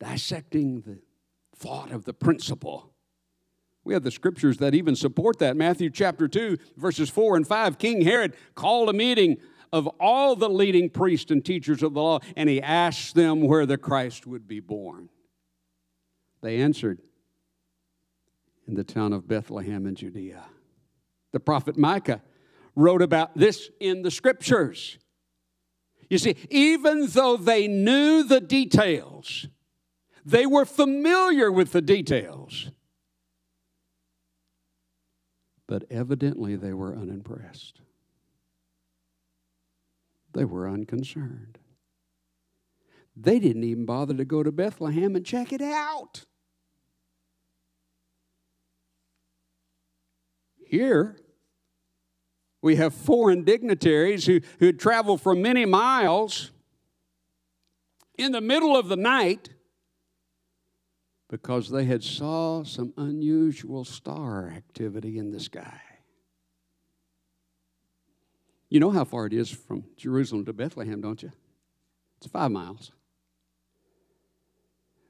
dissecting 0.00 0.80
the 0.80 0.98
thought 1.54 1.90
of 1.90 2.04
the 2.04 2.14
principle. 2.14 2.92
We 3.84 3.94
have 3.94 4.02
the 4.04 4.10
scriptures 4.10 4.58
that 4.58 4.74
even 4.74 4.94
support 4.96 5.38
that. 5.38 5.56
Matthew 5.56 5.90
chapter 5.90 6.28
2, 6.28 6.58
verses 6.76 7.10
4 7.10 7.36
and 7.36 7.46
5. 7.46 7.78
King 7.78 8.02
Herod 8.02 8.34
called 8.54 8.88
a 8.88 8.92
meeting 8.92 9.38
of 9.72 9.86
all 10.00 10.34
the 10.36 10.48
leading 10.48 10.88
priests 10.88 11.30
and 11.30 11.44
teachers 11.44 11.82
of 11.82 11.94
the 11.94 12.00
law, 12.00 12.20
and 12.36 12.48
he 12.48 12.60
asked 12.60 13.14
them 13.14 13.42
where 13.42 13.66
the 13.66 13.78
Christ 13.78 14.26
would 14.26 14.48
be 14.48 14.60
born. 14.60 15.08
They 16.42 16.60
answered, 16.60 17.00
In 18.66 18.74
the 18.74 18.84
town 18.84 19.12
of 19.12 19.28
Bethlehem 19.28 19.86
in 19.86 19.94
Judea. 19.94 20.44
The 21.32 21.40
prophet 21.40 21.76
Micah 21.76 22.22
wrote 22.78 23.02
about 23.02 23.36
this 23.36 23.70
in 23.80 24.02
the 24.02 24.10
scriptures. 24.10 24.98
You 26.08 26.16
see, 26.16 26.36
even 26.48 27.08
though 27.08 27.36
they 27.36 27.66
knew 27.66 28.22
the 28.22 28.40
details, 28.40 29.48
they 30.24 30.46
were 30.46 30.64
familiar 30.64 31.50
with 31.50 31.72
the 31.72 31.82
details, 31.82 32.70
but 35.66 35.84
evidently 35.90 36.54
they 36.54 36.72
were 36.72 36.94
unimpressed. 36.94 37.80
They 40.32 40.44
were 40.44 40.68
unconcerned. 40.68 41.58
They 43.16 43.40
didn't 43.40 43.64
even 43.64 43.86
bother 43.86 44.14
to 44.14 44.24
go 44.24 44.44
to 44.44 44.52
Bethlehem 44.52 45.16
and 45.16 45.26
check 45.26 45.52
it 45.52 45.60
out. 45.60 46.26
Here, 50.64 51.18
we 52.62 52.76
have 52.76 52.94
foreign 52.94 53.44
dignitaries 53.44 54.26
who, 54.26 54.40
who 54.58 54.66
had 54.66 54.78
traveled 54.78 55.20
for 55.20 55.34
many 55.34 55.64
miles 55.64 56.50
in 58.16 58.32
the 58.32 58.40
middle 58.40 58.76
of 58.76 58.88
the 58.88 58.96
night 58.96 59.50
because 61.28 61.70
they 61.70 61.84
had 61.84 62.02
saw 62.02 62.64
some 62.64 62.92
unusual 62.96 63.84
star 63.84 64.48
activity 64.48 65.18
in 65.18 65.30
the 65.30 65.40
sky. 65.40 65.80
You 68.70 68.80
know 68.80 68.90
how 68.90 69.04
far 69.04 69.26
it 69.26 69.32
is 69.32 69.50
from 69.50 69.84
Jerusalem 69.96 70.44
to 70.46 70.52
Bethlehem, 70.52 71.00
don't 71.00 71.22
you? 71.22 71.32
It's 72.18 72.26
five 72.26 72.50
miles. 72.50 72.92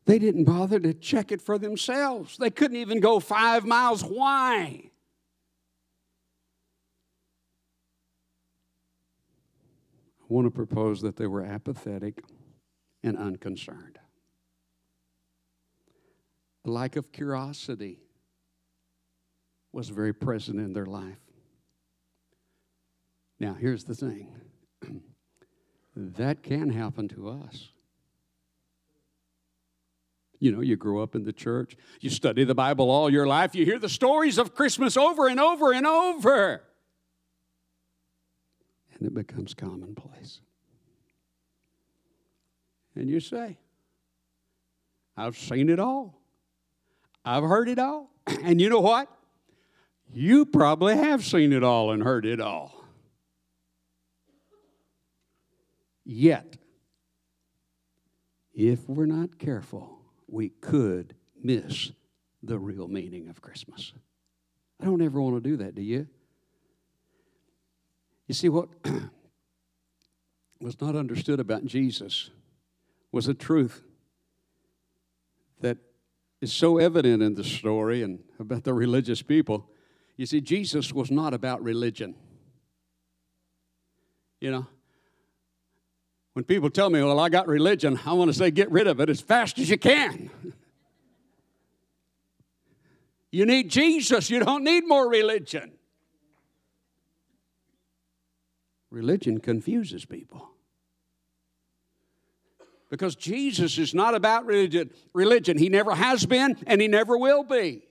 They 0.05 0.19
didn't 0.19 0.45
bother 0.45 0.79
to 0.81 0.95
check 0.95 1.33
it 1.33 1.43
for 1.43 1.59
themselves. 1.59 2.37
They 2.39 2.51
couldn't 2.51 2.77
even 2.77 3.01
go 3.01 3.21
five 3.21 3.65
miles. 3.65 4.03
Why? 4.03 4.91
Want 10.29 10.47
to 10.47 10.51
propose 10.51 11.01
that 11.03 11.17
they 11.17 11.27
were 11.27 11.43
apathetic 11.43 12.23
and 13.03 13.17
unconcerned. 13.17 13.99
A 16.67 16.71
lack 16.71 16.97
of 16.97 17.13
curiosity 17.13 18.01
was 19.73 19.89
very 19.89 20.13
present 20.13 20.59
in 20.59 20.73
their 20.73 20.87
life. 20.87 21.19
Now, 23.41 23.55
here's 23.55 23.85
the 23.85 23.95
thing 23.95 24.35
that 25.97 26.43
can 26.43 26.71
happen 26.71 27.09
to 27.09 27.29
us. 27.29 27.71
You 30.41 30.53
know, 30.53 30.61
you 30.61 30.77
grow 30.77 31.03
up 31.03 31.15
in 31.15 31.25
the 31.25 31.33
church, 31.33 31.77
you 32.01 32.11
study 32.11 32.45
the 32.45 32.55
Bible 32.55 32.91
all 32.91 33.11
your 33.11 33.27
life, 33.27 33.55
you 33.55 33.65
hear 33.65 33.79
the 33.79 33.89
stories 33.89 34.39
of 34.39 34.55
Christmas 34.55 34.97
over 34.97 35.27
and 35.27 35.41
over 35.41 35.73
and 35.73 35.87
over 35.87 36.68
and 38.99 39.07
it 39.07 39.15
becomes 39.15 39.55
commonplace. 39.55 40.41
And 42.95 43.09
you 43.09 43.21
say, 43.21 43.59
I've 45.17 45.37
seen 45.37 45.69
it 45.69 45.79
all. 45.79 46.21
I've 47.25 47.45
heard 47.45 47.69
it 47.69 47.79
all. 47.79 48.11
And 48.43 48.61
you 48.61 48.69
know 48.69 48.81
what? 48.81 49.09
You 50.13 50.47
probably 50.47 50.97
have 50.97 51.25
seen 51.25 51.53
it 51.53 51.63
all 51.63 51.91
and 51.91 52.03
heard 52.03 52.25
it 52.25 52.41
all. 52.41 52.85
Yet, 56.05 56.57
if 58.55 58.89
we're 58.89 59.07
not 59.07 59.39
careful, 59.39 59.99
we 60.27 60.49
could 60.49 61.15
miss 61.43 61.93
the 62.43 62.59
real 62.59 62.89
meaning 62.89 63.29
of 63.29 63.43
Christmas. 63.43 63.93
I 64.81 64.87
don't 64.87 65.03
ever 65.03 65.21
want 65.21 65.43
to 65.43 65.49
do 65.49 65.57
that, 65.59 65.75
do 65.75 65.83
you? 65.83 66.07
You 68.29 68.35
see, 68.35 68.51
what 68.51 68.69
was 70.61 70.81
not 70.81 70.95
understood 70.95 71.41
about 71.41 71.65
Jesus 71.65 72.31
was 73.11 73.27
a 73.27 73.35
truth 73.35 73.83
that 75.61 75.79
is 76.41 76.53
so 76.53 76.79
evident 76.79 77.23
in 77.23 77.35
the 77.35 77.43
story 77.43 78.03
and 78.03 78.23
about 78.39 78.63
the 78.65 78.75
religious 78.75 79.23
people. 79.23 79.71
You 80.17 80.27
see, 80.27 80.43
Jesus 80.43 80.93
was 80.93 81.11
not 81.11 81.33
about 81.33 81.63
religion. 81.63 82.15
You 84.41 84.51
know, 84.51 84.67
when 86.35 86.45
people 86.45 86.69
tell 86.71 86.91
me, 86.91 87.03
well, 87.03 87.19
I 87.19 87.31
got 87.31 87.49
religion, 87.49 87.99
I 88.05 88.13
want 88.13 88.31
to 88.31 88.37
say, 88.37 88.51
get 88.51 88.71
rid 88.71 88.87
of 88.87 89.01
it 89.01 89.09
as 89.09 89.23
fast 89.23 89.59
as 89.59 89.71
you 89.71 89.79
can. 89.79 90.31
you 93.33 93.47
need 93.47 93.71
Jesus, 93.71 94.29
you 94.29 94.41
don't 94.41 94.65
need 94.65 94.87
more 94.87 95.09
religion. 95.09 95.78
Religion 98.91 99.39
confuses 99.39 100.05
people. 100.05 100.51
Because 102.91 103.15
Jesus 103.17 103.77
is 103.77 103.95
not 103.95 104.15
about 104.15 104.47
religion. 104.47 104.91
religion. 105.13 105.59
He 105.59 105.69
never 105.69 105.95
has 105.95 106.25
been 106.25 106.57
and 106.67 106.81
he 106.81 106.89
never 106.89 107.19
will 107.19 107.45
be. 107.45 107.83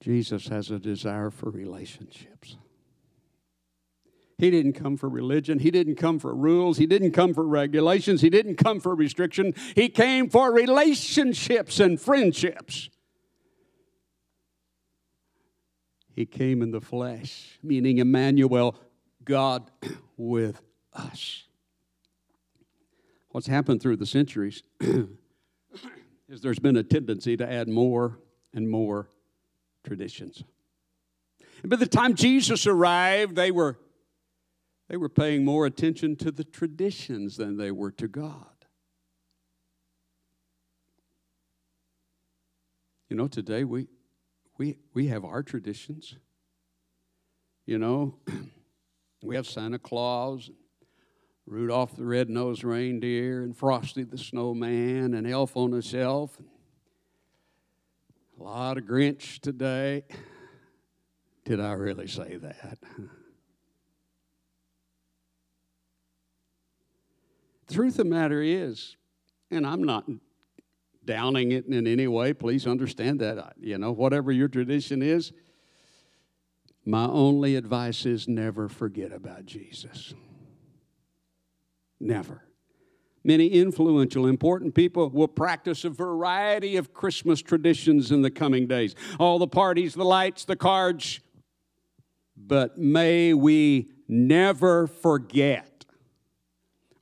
Jesus 0.00 0.48
has 0.48 0.70
a 0.70 0.78
desire 0.78 1.30
for 1.30 1.50
relationships. 1.50 2.56
He 4.38 4.50
didn't 4.50 4.74
come 4.74 4.98
for 4.98 5.08
religion. 5.08 5.58
He 5.58 5.70
didn't 5.70 5.96
come 5.96 6.18
for 6.18 6.34
rules. 6.34 6.76
He 6.76 6.86
didn't 6.86 7.12
come 7.12 7.32
for 7.32 7.46
regulations. 7.46 8.20
He 8.20 8.28
didn't 8.28 8.56
come 8.56 8.80
for 8.80 8.94
restriction. 8.94 9.54
He 9.74 9.88
came 9.88 10.28
for 10.28 10.52
relationships 10.52 11.80
and 11.80 11.98
friendships. 11.98 12.90
He 16.16 16.24
came 16.24 16.62
in 16.62 16.70
the 16.70 16.80
flesh, 16.80 17.58
meaning 17.62 17.98
Emmanuel, 17.98 18.74
God 19.22 19.70
with 20.16 20.62
us. 20.94 21.44
What's 23.28 23.46
happened 23.46 23.82
through 23.82 23.96
the 23.96 24.06
centuries 24.06 24.62
is 24.80 26.40
there's 26.40 26.58
been 26.58 26.78
a 26.78 26.82
tendency 26.82 27.36
to 27.36 27.46
add 27.46 27.68
more 27.68 28.18
and 28.54 28.70
more 28.70 29.10
traditions. 29.84 30.42
And 31.60 31.70
by 31.70 31.76
the 31.76 31.86
time 31.86 32.14
Jesus 32.14 32.66
arrived, 32.66 33.36
they 33.36 33.50
were, 33.50 33.78
they 34.88 34.96
were 34.96 35.10
paying 35.10 35.44
more 35.44 35.66
attention 35.66 36.16
to 36.16 36.30
the 36.30 36.44
traditions 36.44 37.36
than 37.36 37.58
they 37.58 37.70
were 37.70 37.90
to 37.92 38.08
God. 38.08 38.46
You 43.10 43.16
know, 43.16 43.28
today 43.28 43.64
we, 43.64 43.86
we, 44.58 44.78
we 44.94 45.08
have 45.08 45.24
our 45.24 45.42
traditions. 45.42 46.16
You 47.66 47.78
know, 47.78 48.18
we 49.22 49.36
have 49.36 49.46
Santa 49.46 49.78
Claus, 49.78 50.50
Rudolph 51.46 51.96
the 51.96 52.04
Red-Nosed 52.04 52.64
Reindeer, 52.64 53.42
and 53.42 53.56
Frosty 53.56 54.04
the 54.04 54.18
Snowman, 54.18 55.14
and 55.14 55.26
Elf 55.26 55.56
on 55.56 55.72
the 55.72 55.82
Shelf. 55.82 56.38
A 58.38 58.42
lot 58.42 58.78
of 58.78 58.84
Grinch 58.84 59.40
today. 59.40 60.04
Did 61.44 61.60
I 61.60 61.72
really 61.72 62.08
say 62.08 62.36
that? 62.36 62.78
The 67.66 67.74
truth 67.74 67.98
of 67.98 68.04
the 68.08 68.10
matter 68.14 68.40
is, 68.42 68.96
and 69.50 69.66
I'm 69.66 69.82
not 69.82 70.08
downing 71.06 71.52
it 71.52 71.66
in 71.66 71.86
any 71.86 72.06
way. 72.06 72.32
Please 72.34 72.66
understand 72.66 73.20
that. 73.20 73.54
You 73.58 73.78
know, 73.78 73.92
whatever 73.92 74.30
your 74.30 74.48
tradition 74.48 75.02
is, 75.02 75.32
my 76.84 77.06
only 77.06 77.56
advice 77.56 78.04
is 78.06 78.28
never 78.28 78.68
forget 78.68 79.12
about 79.12 79.46
Jesus. 79.46 80.14
Never. 81.98 82.42
Many 83.24 83.48
influential, 83.48 84.28
important 84.28 84.76
people 84.76 85.10
will 85.10 85.26
practice 85.26 85.84
a 85.84 85.90
variety 85.90 86.76
of 86.76 86.94
Christmas 86.94 87.42
traditions 87.42 88.12
in 88.12 88.22
the 88.22 88.30
coming 88.30 88.68
days. 88.68 88.94
All 89.18 89.40
the 89.40 89.48
parties, 89.48 89.94
the 89.94 90.04
lights, 90.04 90.44
the 90.44 90.54
cards. 90.54 91.18
But 92.36 92.78
may 92.78 93.34
we 93.34 93.90
never 94.06 94.86
forget 94.86 95.84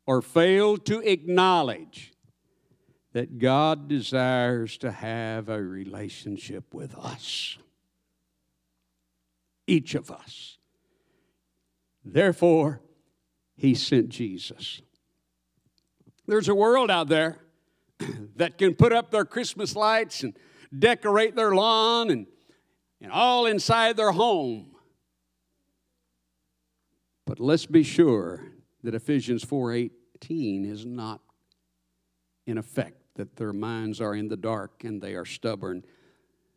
or 0.06 0.22
fail 0.22 0.78
to 0.78 1.00
acknowledge 1.00 2.13
that 3.14 3.38
God 3.38 3.88
desires 3.88 4.76
to 4.78 4.90
have 4.90 5.48
a 5.48 5.62
relationship 5.62 6.74
with 6.74 6.96
us, 6.96 7.56
each 9.68 9.94
of 9.94 10.10
us. 10.10 10.58
Therefore, 12.04 12.80
He 13.56 13.76
sent 13.76 14.08
Jesus. 14.08 14.82
There's 16.26 16.48
a 16.48 16.54
world 16.56 16.90
out 16.90 17.08
there 17.08 17.38
that 18.36 18.58
can 18.58 18.74
put 18.74 18.92
up 18.92 19.12
their 19.12 19.24
Christmas 19.24 19.76
lights 19.76 20.24
and 20.24 20.36
decorate 20.76 21.36
their 21.36 21.54
lawn 21.54 22.10
and, 22.10 22.26
and 23.00 23.12
all 23.12 23.46
inside 23.46 23.96
their 23.96 24.10
home. 24.10 24.72
But 27.26 27.38
let's 27.38 27.66
be 27.66 27.84
sure 27.84 28.42
that 28.82 28.92
Ephesians 28.92 29.44
4:18 29.44 30.68
is 30.68 30.84
not 30.84 31.20
in 32.44 32.58
effect 32.58 33.03
that 33.14 33.36
their 33.36 33.52
minds 33.52 34.00
are 34.00 34.14
in 34.14 34.28
the 34.28 34.36
dark 34.36 34.84
and 34.84 35.00
they 35.00 35.14
are 35.14 35.24
stubborn, 35.24 35.84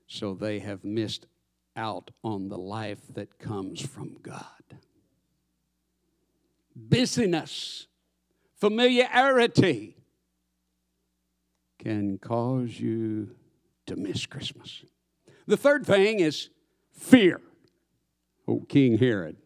so 0.08 0.34
they 0.34 0.60
have 0.60 0.84
missed 0.84 1.28
out 1.76 2.12
on 2.24 2.50
the 2.50 2.58
life 2.58 3.02
that 3.14 3.38
comes 3.40 3.82
from 3.82 4.18
God. 4.22 4.44
Busyness, 6.76 7.88
familiarity 8.60 9.96
can 11.78 12.18
cause 12.18 12.80
you 12.80 13.36
to 13.86 13.96
miss 13.96 14.26
Christmas. 14.26 14.84
The 15.46 15.58
third 15.58 15.86
thing 15.86 16.20
is 16.20 16.50
fear. 16.92 17.42
Oh, 18.48 18.62
King 18.68 18.98
Herod. 18.98 19.38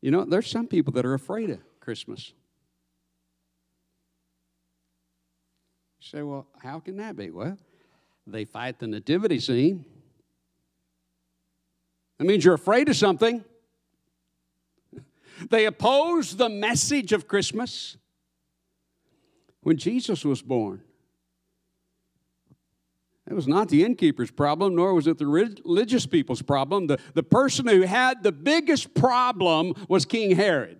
You 0.00 0.10
know, 0.10 0.24
there's 0.24 0.50
some 0.50 0.66
people 0.66 0.92
that 0.94 1.04
are 1.04 1.14
afraid 1.14 1.50
of 1.50 1.60
Christmas. 1.80 2.32
You 6.00 6.06
say, 6.18 6.22
well, 6.22 6.46
how 6.58 6.80
can 6.80 6.96
that 6.96 7.16
be? 7.16 7.30
Well, 7.30 7.58
they 8.26 8.44
fight 8.44 8.78
the 8.78 8.86
nativity 8.86 9.38
scene. 9.38 9.84
That 12.18 12.24
means 12.24 12.44
you're 12.44 12.54
afraid 12.54 12.88
of 12.88 12.96
something. 12.96 13.44
They 15.48 15.64
oppose 15.64 16.36
the 16.36 16.50
message 16.50 17.12
of 17.14 17.26
Christmas. 17.26 17.96
When 19.62 19.78
Jesus 19.78 20.22
was 20.22 20.42
born, 20.42 20.82
it 23.26 23.32
was 23.32 23.48
not 23.48 23.68
the 23.68 23.84
innkeeper's 23.84 24.30
problem, 24.30 24.74
nor 24.74 24.92
was 24.92 25.06
it 25.06 25.16
the 25.16 25.26
religious 25.26 26.04
people's 26.04 26.42
problem. 26.42 26.88
The, 26.88 26.98
the 27.14 27.22
person 27.22 27.66
who 27.68 27.82
had 27.82 28.22
the 28.22 28.32
biggest 28.32 28.92
problem 28.92 29.74
was 29.88 30.04
King 30.04 30.34
Herod. 30.34 30.79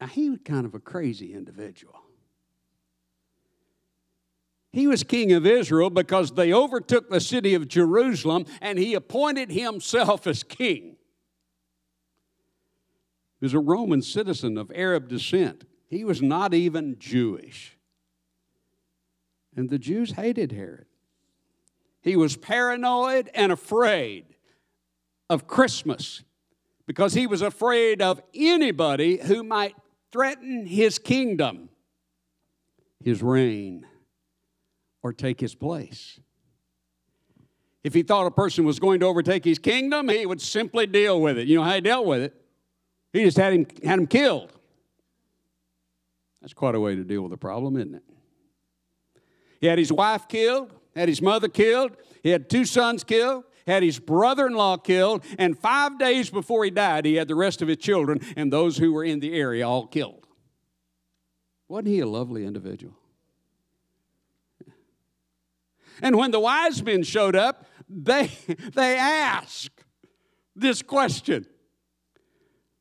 Now, 0.00 0.06
he 0.06 0.30
was 0.30 0.40
kind 0.44 0.66
of 0.66 0.74
a 0.74 0.80
crazy 0.80 1.32
individual. 1.32 2.00
He 4.72 4.88
was 4.88 5.04
king 5.04 5.32
of 5.32 5.46
Israel 5.46 5.88
because 5.88 6.32
they 6.32 6.52
overtook 6.52 7.08
the 7.08 7.20
city 7.20 7.54
of 7.54 7.68
Jerusalem 7.68 8.44
and 8.60 8.76
he 8.76 8.94
appointed 8.94 9.52
himself 9.52 10.26
as 10.26 10.42
king. 10.42 10.96
He 13.38 13.44
was 13.44 13.54
a 13.54 13.60
Roman 13.60 14.02
citizen 14.02 14.58
of 14.58 14.72
Arab 14.74 15.08
descent. 15.08 15.64
He 15.86 16.04
was 16.04 16.20
not 16.20 16.52
even 16.54 16.96
Jewish. 16.98 17.78
And 19.56 19.70
the 19.70 19.78
Jews 19.78 20.12
hated 20.12 20.50
Herod. 20.50 20.86
He 22.02 22.16
was 22.16 22.36
paranoid 22.36 23.30
and 23.32 23.52
afraid 23.52 24.24
of 25.30 25.46
Christmas 25.46 26.24
because 26.84 27.14
he 27.14 27.28
was 27.28 27.42
afraid 27.42 28.02
of 28.02 28.20
anybody 28.34 29.18
who 29.18 29.44
might 29.44 29.76
threaten 30.14 30.64
his 30.64 31.00
kingdom, 31.00 31.68
his 33.02 33.20
reign, 33.20 33.84
or 35.02 35.12
take 35.12 35.40
his 35.40 35.56
place. 35.56 36.20
If 37.82 37.94
he 37.94 38.04
thought 38.04 38.24
a 38.24 38.30
person 38.30 38.64
was 38.64 38.78
going 38.78 39.00
to 39.00 39.06
overtake 39.06 39.44
his 39.44 39.58
kingdom, 39.58 40.08
he 40.08 40.24
would 40.24 40.40
simply 40.40 40.86
deal 40.86 41.20
with 41.20 41.36
it. 41.36 41.48
You 41.48 41.56
know 41.56 41.64
how 41.64 41.74
he 41.74 41.80
dealt 41.80 42.06
with 42.06 42.22
it? 42.22 42.32
He 43.12 43.24
just 43.24 43.36
had 43.36 43.54
him, 43.54 43.66
had 43.84 43.98
him 43.98 44.06
killed. 44.06 44.52
That's 46.40 46.54
quite 46.54 46.76
a 46.76 46.80
way 46.80 46.94
to 46.94 47.02
deal 47.02 47.22
with 47.22 47.32
a 47.32 47.36
problem, 47.36 47.76
isn't 47.76 47.96
it? 47.96 48.04
He 49.60 49.66
had 49.66 49.80
his 49.80 49.90
wife 49.90 50.28
killed, 50.28 50.72
had 50.94 51.08
his 51.08 51.20
mother 51.20 51.48
killed, 51.48 51.96
he 52.22 52.30
had 52.30 52.48
two 52.48 52.64
sons 52.64 53.02
killed, 53.02 53.42
had 53.66 53.82
his 53.82 53.98
brother 53.98 54.46
in 54.46 54.54
law 54.54 54.76
killed, 54.76 55.24
and 55.38 55.58
five 55.58 55.98
days 55.98 56.30
before 56.30 56.64
he 56.64 56.70
died, 56.70 57.04
he 57.04 57.14
had 57.14 57.28
the 57.28 57.34
rest 57.34 57.62
of 57.62 57.68
his 57.68 57.78
children 57.78 58.20
and 58.36 58.52
those 58.52 58.76
who 58.76 58.92
were 58.92 59.04
in 59.04 59.20
the 59.20 59.34
area 59.34 59.66
all 59.66 59.86
killed. 59.86 60.26
Wasn't 61.68 61.88
he 61.88 62.00
a 62.00 62.06
lovely 62.06 62.44
individual? 62.44 62.94
And 66.02 66.16
when 66.16 66.30
the 66.30 66.40
wise 66.40 66.82
men 66.82 67.02
showed 67.02 67.36
up, 67.36 67.66
they, 67.88 68.30
they 68.74 68.96
asked 68.96 69.84
this 70.54 70.82
question 70.82 71.46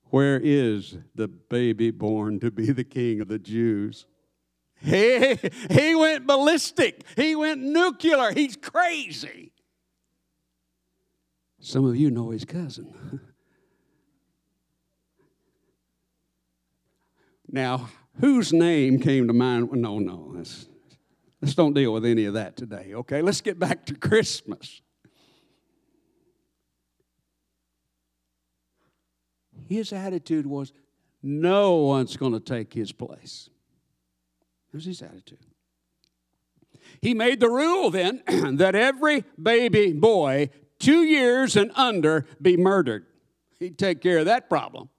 Where 0.06 0.40
is 0.42 0.98
the 1.16 1.28
baby 1.28 1.92
born 1.92 2.40
to 2.40 2.52
be 2.52 2.72
the 2.72 2.84
king 2.84 3.22
of 3.22 3.28
the 3.28 3.40
Jews? 3.40 4.06
He, 4.82 5.38
he 5.70 5.96
went 5.96 6.28
ballistic. 6.28 7.06
He 7.16 7.36
went 7.38 7.62
nuclear. 7.62 8.34
He's 8.34 8.58
crazy. 8.58 9.53
Some 11.64 11.86
of 11.86 11.96
you 11.96 12.12
know 12.12 12.32
his 12.32 12.44
cousin. 12.44 13.22
now, 17.50 17.88
whose 18.20 18.52
name 18.52 19.00
came 19.00 19.28
to 19.28 19.34
mind? 19.34 19.72
No, 19.72 19.98
no, 19.98 20.34
let's, 20.36 20.68
let's 21.42 21.56
don't 21.56 21.74
deal 21.74 21.94
with 21.94 22.06
any 22.06 22.26
of 22.26 22.34
that 22.34 22.58
today, 22.58 22.92
okay? 22.94 23.22
Let's 23.22 23.40
get 23.40 23.60
back 23.60 23.86
to 23.86 23.96
Christmas. 23.96 24.82
His 29.70 29.94
attitude 29.94 30.46
was 30.46 30.74
no 31.22 31.76
one's 31.76 32.18
going 32.18 32.34
to 32.34 32.42
take 32.42 32.74
his 32.74 32.92
place. 32.92 33.50
Here's 34.70 34.84
his 34.84 35.02
attitude. 35.02 35.40
He 37.02 37.14
made 37.14 37.40
the 37.40 37.50
rule 37.50 37.90
then 37.90 38.22
that 38.58 38.76
every 38.76 39.24
baby 39.42 39.94
boy 39.94 40.50
two 40.80 41.04
years 41.04 41.56
and 41.56 41.72
under 41.76 42.26
be 42.42 42.58
murdered. 42.58 43.06
He'd 43.60 43.78
take 43.78 44.02
care 44.02 44.20
of 44.20 44.26
that 44.26 44.50
problem. 44.50 44.90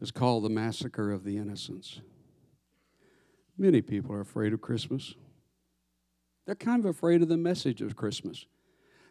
It's 0.00 0.10
called 0.10 0.44
the 0.44 0.50
massacre 0.50 1.12
of 1.12 1.24
the 1.24 1.36
innocents. 1.36 2.00
Many 3.56 3.82
people 3.82 4.12
are 4.12 4.20
afraid 4.20 4.52
of 4.52 4.60
Christmas. 4.60 5.14
They're 6.44 6.54
kind 6.54 6.84
of 6.84 6.90
afraid 6.90 7.22
of 7.22 7.28
the 7.28 7.36
message 7.36 7.80
of 7.80 7.94
Christmas. 7.94 8.46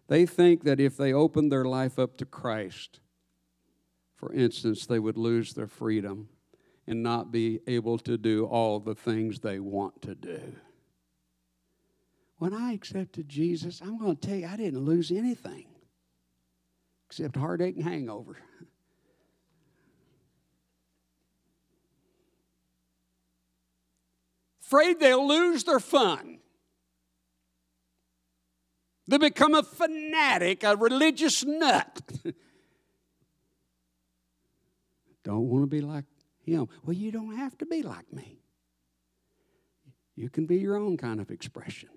They 0.08 0.26
think 0.26 0.64
that 0.66 0.80
if 0.80 0.98
they 0.98 1.14
open 1.14 1.48
their 1.48 1.64
life 1.64 1.98
up 1.98 2.18
to 2.18 2.26
Christ, 2.26 3.00
for 4.18 4.34
instance, 4.34 4.86
they 4.86 5.00
would 5.00 5.18
lose 5.18 5.54
their 5.54 5.68
freedom 5.68 6.28
and 6.86 7.02
not 7.02 7.32
be 7.32 7.62
able 7.68 7.98
to 8.00 8.18
do 8.18 8.46
all 8.46 8.80
the 8.80 8.96
things 8.96 9.40
they 9.40 9.60
want 9.60 10.02
to 10.02 10.14
do. 10.14 10.42
When 12.42 12.56
I 12.56 12.74
accepted 12.74 13.30
Jesus, 13.30 13.82
I'm 13.82 14.00
going 14.00 14.16
to 14.18 14.28
tell 14.28 14.36
you, 14.36 14.48
I 14.48 14.56
didn't 14.56 14.84
lose 14.84 15.12
anything 15.12 15.68
except 17.08 17.36
heartache 17.36 17.76
and 17.76 17.84
hangover. 17.84 18.36
Afraid 24.64 25.00
they'll 25.00 25.28
lose 25.28 25.66
their 25.66 25.80
fun. 25.80 26.40
They 29.08 29.20
become 29.20 29.54
a 29.54 29.62
fanatic, 29.62 30.64
a 30.64 30.76
religious 30.76 31.46
nut. 31.46 32.02
don't 35.24 35.48
want 35.48 35.62
to 35.62 35.68
be 35.68 35.82
like 35.82 36.06
him. 36.44 36.70
Well, 36.84 36.96
you 36.96 37.12
don't 37.12 37.38
have 37.38 37.56
to 37.60 37.68
be 37.68 37.84
like 37.84 38.12
me. 38.12 38.40
You 40.16 40.32
can 40.32 40.48
be 40.48 40.58
your 40.58 40.76
own 40.76 40.98
kind 40.98 41.22
of 41.22 41.30
expression. 41.30 41.90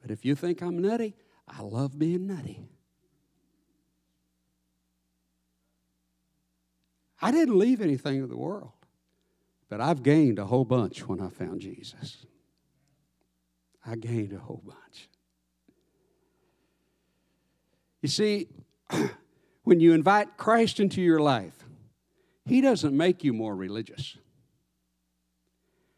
But 0.00 0.10
if 0.10 0.24
you 0.24 0.34
think 0.34 0.62
I'm 0.62 0.78
nutty, 0.78 1.14
I 1.46 1.62
love 1.62 1.98
being 1.98 2.26
nutty. 2.26 2.68
I 7.20 7.32
didn't 7.32 7.58
leave 7.58 7.80
anything 7.80 8.22
of 8.22 8.28
the 8.28 8.36
world, 8.36 8.72
but 9.68 9.80
I've 9.80 10.02
gained 10.02 10.38
a 10.38 10.46
whole 10.46 10.64
bunch 10.64 11.06
when 11.06 11.20
I 11.20 11.28
found 11.28 11.60
Jesus. 11.60 12.24
I 13.84 13.96
gained 13.96 14.32
a 14.32 14.38
whole 14.38 14.62
bunch. 14.64 15.08
You 18.00 18.08
see, 18.08 18.48
when 19.64 19.80
you 19.80 19.92
invite 19.92 20.36
Christ 20.36 20.78
into 20.78 21.02
your 21.02 21.20
life, 21.20 21.64
He 22.44 22.60
doesn't 22.60 22.96
make 22.96 23.24
you 23.24 23.32
more 23.32 23.56
religious, 23.56 24.16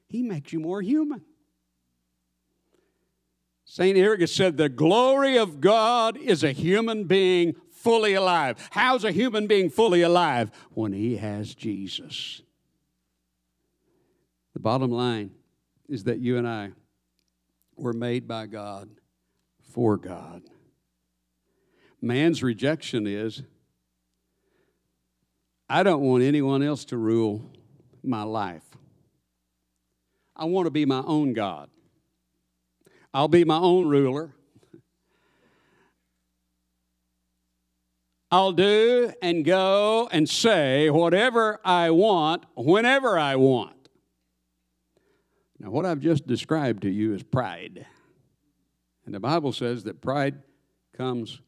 He 0.09 0.23
makes 0.23 0.53
you 0.53 0.61
more 0.61 0.81
human. 0.81 1.23
St. 3.71 3.97
Eric 3.97 4.27
said, 4.27 4.57
The 4.57 4.69
glory 4.69 5.39
of 5.39 5.61
God 5.61 6.17
is 6.17 6.43
a 6.43 6.51
human 6.51 7.05
being 7.05 7.55
fully 7.71 8.15
alive. 8.15 8.69
How's 8.73 9.05
a 9.05 9.13
human 9.13 9.47
being 9.47 9.71
fully 9.71 10.03
alive? 10.03 10.51
When 10.71 10.93
he 10.93 11.19
has 11.19 11.55
Jesus. 11.55 12.43
The 14.55 14.59
bottom 14.59 14.91
line 14.91 15.31
is 15.89 16.03
that 16.05 16.19
you 16.19 16.37
and 16.37 16.49
I 16.49 16.73
were 17.77 17.93
made 17.93 18.27
by 18.27 18.47
God 18.47 18.89
for 19.73 19.97
God. 19.97 20.43
Man's 22.03 22.43
rejection 22.43 23.07
is 23.07 23.45
I 25.69 25.85
don't 25.85 26.03
want 26.03 26.25
anyone 26.25 26.65
else 26.65 26.85
to 26.87 26.97
rule 26.97 27.53
my 28.03 28.25
life. 28.25 28.65
I 30.35 30.47
want 30.47 30.67
to 30.67 30.73
be 30.73 30.87
my 30.87 31.05
own 31.07 31.35
God. 31.35 31.71
I'll 33.13 33.29
be 33.29 33.45
my 33.45 33.59
own 33.59 33.89
ruler. 33.89 34.35
I'll 38.31 38.53
do 38.53 39.13
and 39.21 39.45
go 39.45 40.09
and 40.13 40.29
say 40.29 40.89
whatever 40.89 41.59
I 41.65 41.91
want, 41.91 42.45
whenever 42.57 43.19
I 43.19 43.35
want. 43.35 43.89
Now, 45.59 45.71
what 45.71 45.85
I've 45.85 46.01
just 46.01 46.27
described 46.27 46.83
to 46.83 46.91
you 46.91 47.13
is 47.13 47.25
pride. 47.25 47.87
And 49.05 49.15
the 49.15 49.21
Bible 49.21 49.53
says 49.53 49.83
that 49.85 50.01
pride 50.01 50.43
comes 50.97 51.41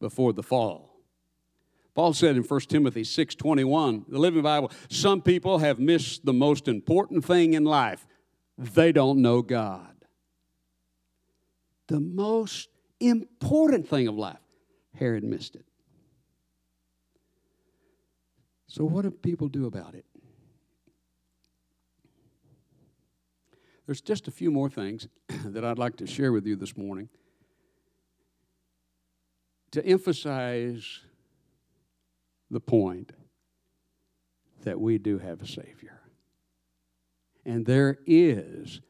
before 0.00 0.32
the 0.32 0.42
fall. 0.42 1.00
Paul 1.94 2.12
said 2.12 2.36
in 2.36 2.42
1 2.42 2.68
Timothy 2.68 3.04
6:21, 3.04 4.04
the 4.08 4.18
Living 4.18 4.42
Bible, 4.42 4.72
some 4.90 5.22
people 5.22 5.58
have 5.58 5.78
missed 5.78 6.26
the 6.26 6.32
most 6.32 6.66
important 6.66 7.24
thing 7.24 7.54
in 7.54 7.64
life. 7.64 8.06
They 8.58 8.90
don't 8.90 9.22
know 9.22 9.42
God 9.42 9.95
the 11.88 12.00
most 12.00 12.68
important 13.00 13.88
thing 13.88 14.08
of 14.08 14.16
life. 14.16 14.38
Herod 14.94 15.24
missed 15.24 15.56
it. 15.56 15.66
So, 18.66 18.84
what 18.84 19.02
do 19.02 19.10
people 19.10 19.48
do 19.48 19.66
about 19.66 19.94
it? 19.94 20.04
There's 23.86 24.00
just 24.00 24.26
a 24.26 24.30
few 24.30 24.50
more 24.50 24.68
things 24.68 25.06
that 25.44 25.64
I'd 25.64 25.78
like 25.78 25.96
to 25.96 26.06
share 26.06 26.32
with 26.32 26.46
you 26.46 26.56
this 26.56 26.76
morning 26.76 27.08
to 29.70 29.84
emphasize 29.84 31.00
the 32.50 32.60
point 32.60 33.12
that 34.62 34.80
we 34.80 34.98
do 34.98 35.18
have 35.18 35.42
a 35.42 35.46
Savior. 35.46 36.00
And 37.44 37.64
there 37.64 37.98
is 38.06 38.80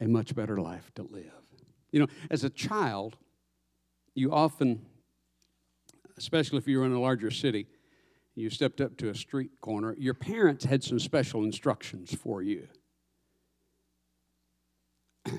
a 0.00 0.06
much 0.06 0.34
better 0.34 0.58
life 0.58 0.92
to 0.94 1.02
live. 1.02 1.32
You 1.90 2.00
know, 2.00 2.06
as 2.30 2.44
a 2.44 2.50
child, 2.50 3.16
you 4.14 4.32
often, 4.32 4.84
especially 6.16 6.58
if 6.58 6.68
you 6.68 6.78
were 6.78 6.86
in 6.86 6.92
a 6.92 7.00
larger 7.00 7.30
city, 7.30 7.66
you 8.34 8.50
stepped 8.50 8.80
up 8.80 8.96
to 8.98 9.08
a 9.08 9.14
street 9.14 9.60
corner, 9.60 9.94
your 9.98 10.14
parents 10.14 10.64
had 10.64 10.84
some 10.84 10.98
special 10.98 11.42
instructions 11.42 12.14
for 12.14 12.42
you. 12.42 12.68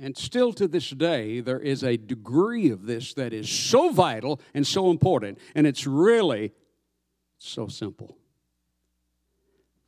And 0.00 0.16
still 0.16 0.52
to 0.52 0.68
this 0.68 0.90
day, 0.90 1.40
there 1.40 1.58
is 1.58 1.82
a 1.82 1.96
degree 1.96 2.70
of 2.70 2.86
this 2.86 3.14
that 3.14 3.32
is 3.32 3.48
so 3.48 3.90
vital 3.90 4.40
and 4.54 4.66
so 4.66 4.90
important, 4.90 5.38
and 5.54 5.66
it's 5.66 5.86
really 5.86 6.52
so 7.38 7.68
simple. 7.68 8.16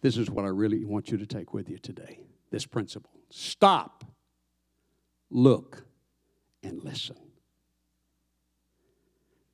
This 0.00 0.16
is 0.16 0.30
what 0.30 0.44
I 0.44 0.48
really 0.48 0.84
want 0.84 1.10
you 1.10 1.18
to 1.18 1.26
take 1.26 1.52
with 1.52 1.68
you 1.68 1.78
today 1.78 2.20
this 2.50 2.66
principle. 2.66 3.12
Stop, 3.28 4.04
look, 5.30 5.84
and 6.62 6.82
listen. 6.82 7.16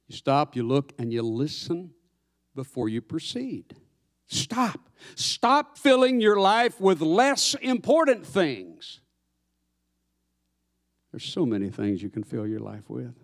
You 0.08 0.16
stop, 0.16 0.54
you 0.54 0.62
look, 0.62 0.92
and 0.98 1.12
you 1.12 1.22
listen 1.22 1.90
before 2.54 2.88
you 2.88 3.02
proceed. 3.02 3.74
Stop. 4.28 4.88
Stop 5.14 5.78
filling 5.78 6.20
your 6.20 6.38
life 6.38 6.80
with 6.80 7.00
less 7.00 7.54
important 7.54 8.26
things. 8.26 9.00
There's 11.12 11.24
so 11.24 11.46
many 11.46 11.70
things 11.70 12.02
you 12.02 12.10
can 12.10 12.24
fill 12.24 12.46
your 12.46 12.60
life 12.60 12.88
with. 12.88 13.14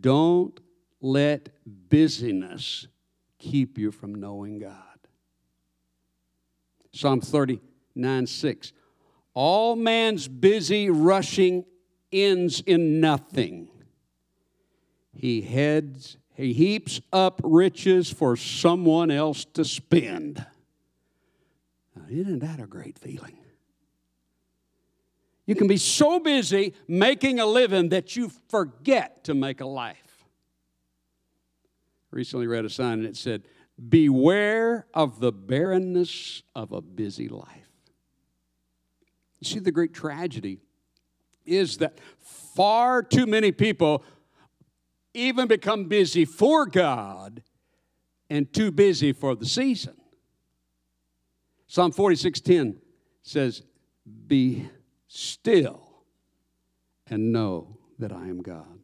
Don't 0.00 0.58
let 1.00 1.48
busyness 1.66 2.86
keep 3.38 3.78
you 3.78 3.90
from 3.90 4.14
knowing 4.14 4.58
God. 4.58 4.82
Psalm 6.92 7.20
39 7.20 8.26
6. 8.26 8.72
All 9.34 9.76
man's 9.76 10.26
busy 10.28 10.90
rushing 10.90 11.64
ends 12.12 12.60
in 12.60 13.00
nothing. 13.00 13.68
He 15.12 15.40
heads, 15.40 16.16
he 16.34 16.52
heaps 16.52 17.00
up 17.12 17.40
riches 17.42 18.10
for 18.10 18.36
someone 18.36 19.10
else 19.10 19.44
to 19.54 19.64
spend. 19.64 20.44
Now, 21.96 22.04
isn't 22.08 22.38
that 22.38 22.60
a 22.60 22.66
great 22.66 22.98
feeling? 22.98 23.36
You 25.46 25.54
can 25.54 25.66
be 25.66 25.78
so 25.78 26.20
busy 26.20 26.74
making 26.86 27.40
a 27.40 27.46
living 27.46 27.88
that 27.88 28.14
you 28.16 28.30
forget 28.48 29.24
to 29.24 29.34
make 29.34 29.60
a 29.60 29.66
life. 29.66 30.26
Recently 32.10 32.46
read 32.46 32.64
a 32.64 32.70
sign 32.70 33.00
and 33.00 33.06
it 33.06 33.16
said, 33.16 33.42
Beware 33.88 34.86
of 34.92 35.20
the 35.20 35.32
barrenness 35.32 36.42
of 36.54 36.72
a 36.72 36.80
busy 36.80 37.28
life. 37.28 37.70
You 39.40 39.48
see 39.48 39.58
the 39.58 39.70
great 39.70 39.94
tragedy 39.94 40.58
is 41.48 41.78
that 41.78 41.98
far 42.18 43.02
too 43.02 43.26
many 43.26 43.52
people 43.52 44.04
even 45.14 45.48
become 45.48 45.84
busy 45.84 46.24
for 46.24 46.66
God 46.66 47.42
and 48.30 48.52
too 48.52 48.70
busy 48.70 49.12
for 49.12 49.34
the 49.34 49.46
season. 49.46 49.96
Psalm 51.66 51.92
46:10 51.92 52.80
says, 53.22 53.62
"Be 54.26 54.68
still 55.06 56.04
and 57.06 57.32
know 57.32 57.78
that 57.98 58.12
I 58.12 58.28
am 58.28 58.42
God." 58.42 58.80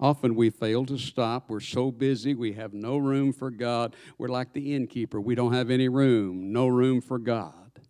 Often 0.00 0.36
we 0.36 0.50
fail 0.50 0.86
to 0.86 0.96
stop. 0.96 1.50
We're 1.50 1.60
so 1.60 1.90
busy, 1.90 2.34
we 2.34 2.52
have 2.52 2.72
no 2.72 2.98
room 2.98 3.32
for 3.32 3.50
God. 3.50 3.96
We're 4.16 4.28
like 4.28 4.52
the 4.52 4.74
innkeeper. 4.74 5.20
We 5.20 5.34
don't 5.34 5.52
have 5.52 5.70
any 5.70 5.88
room, 5.88 6.52
no 6.52 6.68
room 6.68 7.00
for 7.00 7.18
God. 7.18 7.80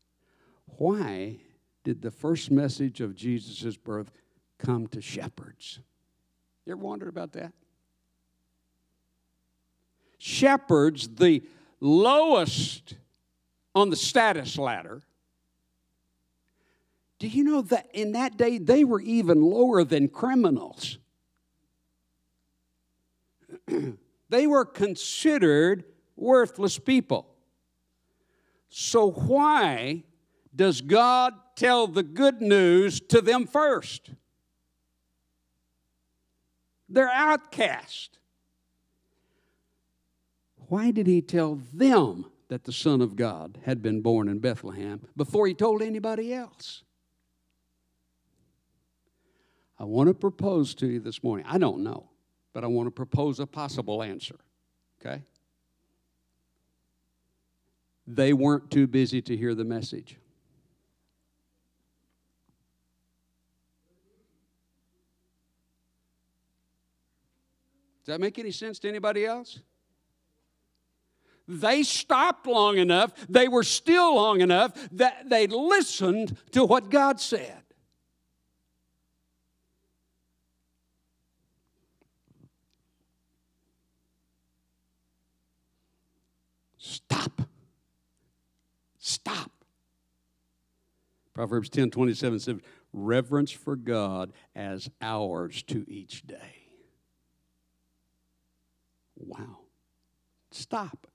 Why 0.65 1.41
did 1.89 2.03
the 2.03 2.11
first 2.11 2.51
message 2.51 3.01
of 3.01 3.17
Jesus' 3.17 3.75
birth 3.79 4.11
come 4.59 4.87
to 4.89 5.01
shepherds. 5.01 5.81
You 6.67 6.73
ever 6.73 6.83
wondered 6.83 7.09
about 7.09 7.33
that? 7.33 7.55
Shepherds, 10.19 11.09
the 11.09 11.43
lowest 11.81 12.93
on 13.75 13.89
the 13.89 13.97
status 13.97 14.59
ladder, 14.59 15.01
Do 17.21 17.27
you 17.27 17.43
know 17.43 17.63
that 17.63 17.89
in 17.95 18.13
that 18.13 18.37
day 18.37 18.59
they 18.59 18.85
were 18.85 19.01
even 19.01 19.41
lower 19.41 19.83
than 19.83 20.09
criminals? 20.09 20.99
they 24.29 24.47
were 24.47 24.67
considered 24.67 25.85
worthless 26.17 26.79
people. 26.79 27.35
So, 28.69 29.11
why 29.11 30.05
does 30.55 30.81
God 30.81 31.35
tell 31.57 31.87
the 31.87 32.03
good 32.03 32.41
news 32.41 33.01
to 33.01 33.21
them 33.21 33.47
first? 33.47 34.11
They're 36.89 37.11
outcast. 37.11 38.19
Why 40.69 40.91
did 40.91 41.07
he 41.07 41.21
tell 41.21 41.61
them 41.73 42.27
that 42.49 42.65
the 42.65 42.73
Son 42.73 43.01
of 43.01 43.17
God 43.17 43.59
had 43.65 43.83
been 43.83 44.01
born 44.01 44.29
in 44.29 44.39
Bethlehem 44.39 45.07
before 45.17 45.47
he 45.47 45.55
told 45.55 45.83
anybody 45.83 46.33
else? 46.33 46.83
I 49.79 49.85
want 49.85 50.09
to 50.09 50.15
propose 50.15 50.75
to 50.77 50.87
you 50.87 51.01
this 51.01 51.23
morning. 51.23 51.47
I 51.49 51.59
don't 51.59 51.83
know, 51.83 52.11
but 52.53 52.65
I 52.65 52.67
want 52.67 52.87
to 52.89 52.91
propose 52.91 53.39
a 53.39 53.47
possible 53.47 54.03
answer. 54.03 54.37
Okay? 55.01 55.23
They 58.07 58.33
weren't 58.33 58.71
too 58.71 58.87
busy 58.87 59.23
to 59.23 59.37
hear 59.37 59.55
the 59.55 59.65
message. 59.65 60.19
Does 68.09 68.15
that 68.15 68.21
make 68.23 68.39
any 68.39 68.53
sense 68.53 68.79
to 68.79 68.89
anybody 68.89 69.27
else? 69.27 69.61
They 71.47 71.83
stopped 71.83 72.47
long 72.47 72.79
enough, 72.79 73.13
they 73.29 73.49
were 73.49 73.63
still 73.63 74.15
long 74.15 74.41
enough 74.41 74.73
that 74.93 75.29
they 75.29 75.47
listened 75.47 76.35
to 76.53 76.65
what 76.65 76.89
God 76.89 77.21
said. 77.21 77.63
Stop. 86.79 87.43
Stop. 88.99 89.51
Proverbs 91.35 91.69
10 91.69 91.91
27 91.91 92.41
says, 92.41 92.57
reverence 92.95 93.51
for 93.51 93.77
God 93.77 94.33
as 94.57 94.89
ours 95.03 95.63
to 95.65 95.85
each 95.87 96.27
day. 96.27 96.58
Wow. 99.19 99.59
Stop. 100.51 101.07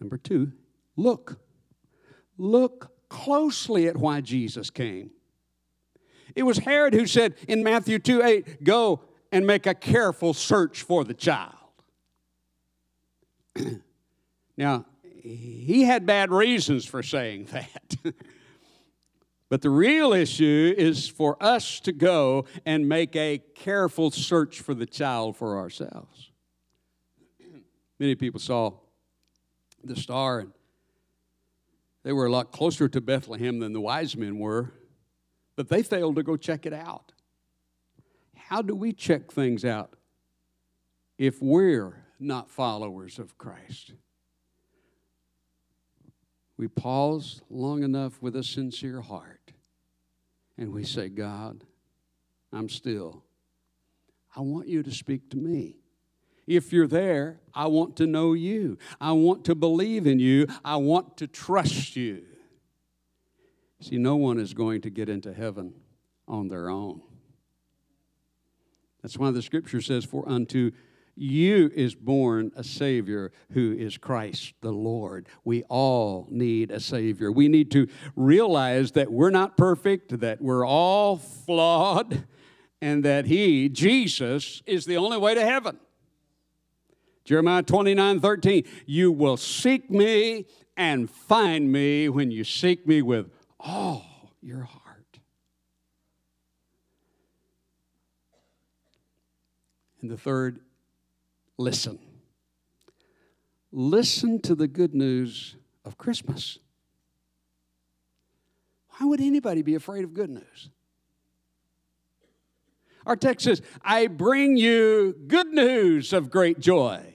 Number 0.00 0.18
two, 0.18 0.52
look. 0.96 1.38
Look 2.38 2.92
closely 3.08 3.86
at 3.86 3.96
why 3.96 4.20
Jesus 4.20 4.70
came. 4.70 5.10
It 6.34 6.44
was 6.44 6.58
Herod 6.58 6.94
who 6.94 7.06
said 7.06 7.34
in 7.48 7.62
Matthew 7.62 7.98
2 7.98 8.22
8, 8.22 8.64
go 8.64 9.00
and 9.32 9.46
make 9.46 9.66
a 9.66 9.74
careful 9.74 10.32
search 10.32 10.82
for 10.82 11.04
the 11.04 11.14
child. 11.14 11.54
now, 14.56 14.86
he 15.22 15.82
had 15.82 16.06
bad 16.06 16.30
reasons 16.30 16.86
for 16.86 17.02
saying 17.02 17.48
that. 17.52 18.14
but 19.50 19.62
the 19.62 19.68
real 19.68 20.12
issue 20.12 20.72
is 20.78 21.08
for 21.08 21.36
us 21.42 21.80
to 21.80 21.92
go 21.92 22.46
and 22.64 22.88
make 22.88 23.16
a 23.16 23.42
careful 23.56 24.12
search 24.12 24.60
for 24.60 24.74
the 24.74 24.86
child 24.86 25.36
for 25.36 25.58
ourselves. 25.58 26.30
Many 27.98 28.14
people 28.14 28.38
saw 28.38 28.74
the 29.82 29.96
star 29.96 30.38
and 30.38 30.52
they 32.04 32.12
were 32.12 32.26
a 32.26 32.30
lot 32.30 32.52
closer 32.52 32.88
to 32.88 33.00
Bethlehem 33.00 33.58
than 33.58 33.72
the 33.72 33.80
wise 33.80 34.16
men 34.16 34.38
were, 34.38 34.72
but 35.56 35.68
they 35.68 35.82
failed 35.82 36.14
to 36.16 36.22
go 36.22 36.36
check 36.36 36.64
it 36.64 36.72
out. 36.72 37.12
How 38.36 38.62
do 38.62 38.74
we 38.74 38.92
check 38.92 39.32
things 39.32 39.64
out 39.64 39.96
if 41.18 41.42
we're 41.42 42.04
not 42.20 42.50
followers 42.50 43.18
of 43.18 43.36
Christ? 43.36 43.94
We 46.56 46.68
pause 46.68 47.42
long 47.50 47.82
enough 47.82 48.22
with 48.22 48.36
a 48.36 48.44
sincere 48.44 49.00
heart 49.00 49.39
and 50.60 50.74
we 50.74 50.84
say, 50.84 51.08
God, 51.08 51.64
I'm 52.52 52.68
still. 52.68 53.24
I 54.36 54.42
want 54.42 54.68
you 54.68 54.82
to 54.82 54.92
speak 54.92 55.30
to 55.30 55.38
me. 55.38 55.76
If 56.46 56.72
you're 56.72 56.86
there, 56.86 57.40
I 57.54 57.66
want 57.66 57.96
to 57.96 58.06
know 58.06 58.34
you. 58.34 58.76
I 59.00 59.12
want 59.12 59.44
to 59.46 59.54
believe 59.54 60.06
in 60.06 60.18
you. 60.18 60.46
I 60.64 60.76
want 60.76 61.16
to 61.16 61.26
trust 61.26 61.96
you. 61.96 62.24
See, 63.80 63.96
no 63.96 64.16
one 64.16 64.38
is 64.38 64.52
going 64.52 64.82
to 64.82 64.90
get 64.90 65.08
into 65.08 65.32
heaven 65.32 65.72
on 66.28 66.48
their 66.48 66.68
own. 66.68 67.00
That's 69.02 69.16
why 69.16 69.30
the 69.30 69.40
scripture 69.40 69.80
says, 69.80 70.04
For 70.04 70.28
unto 70.28 70.72
you 71.20 71.70
is 71.74 71.94
born 71.94 72.50
a 72.56 72.64
Savior 72.64 73.30
who 73.52 73.72
is 73.72 73.98
Christ 73.98 74.54
the 74.60 74.72
Lord. 74.72 75.28
We 75.44 75.62
all 75.64 76.26
need 76.30 76.70
a 76.70 76.80
Savior. 76.80 77.30
We 77.30 77.48
need 77.48 77.70
to 77.72 77.88
realize 78.16 78.92
that 78.92 79.12
we're 79.12 79.30
not 79.30 79.56
perfect, 79.56 80.20
that 80.20 80.40
we're 80.40 80.66
all 80.66 81.16
flawed, 81.16 82.24
and 82.80 83.04
that 83.04 83.26
He, 83.26 83.68
Jesus, 83.68 84.62
is 84.66 84.86
the 84.86 84.96
only 84.96 85.18
way 85.18 85.34
to 85.34 85.44
heaven. 85.44 85.78
Jeremiah 87.24 87.62
29 87.62 88.20
13, 88.20 88.64
you 88.86 89.12
will 89.12 89.36
seek 89.36 89.90
me 89.90 90.46
and 90.76 91.10
find 91.10 91.70
me 91.70 92.08
when 92.08 92.30
you 92.30 92.42
seek 92.42 92.86
me 92.86 93.02
with 93.02 93.30
all 93.60 94.32
your 94.40 94.62
heart. 94.62 95.20
And 100.00 100.10
the 100.10 100.16
third, 100.16 100.60
listen. 101.60 101.98
Listen 103.70 104.40
to 104.40 104.54
the 104.54 104.66
good 104.66 104.94
news 104.94 105.56
of 105.84 105.96
Christmas. 105.98 106.58
Why 108.96 109.06
would 109.06 109.20
anybody 109.20 109.62
be 109.62 109.74
afraid 109.74 110.04
of 110.04 110.12
good 110.12 110.30
news? 110.30 110.70
Our 113.06 113.16
text 113.16 113.44
says, 113.44 113.62
I 113.82 114.08
bring 114.08 114.56
you 114.56 115.14
good 115.26 115.48
news 115.48 116.12
of 116.12 116.30
great 116.30 116.60
joy. 116.60 117.14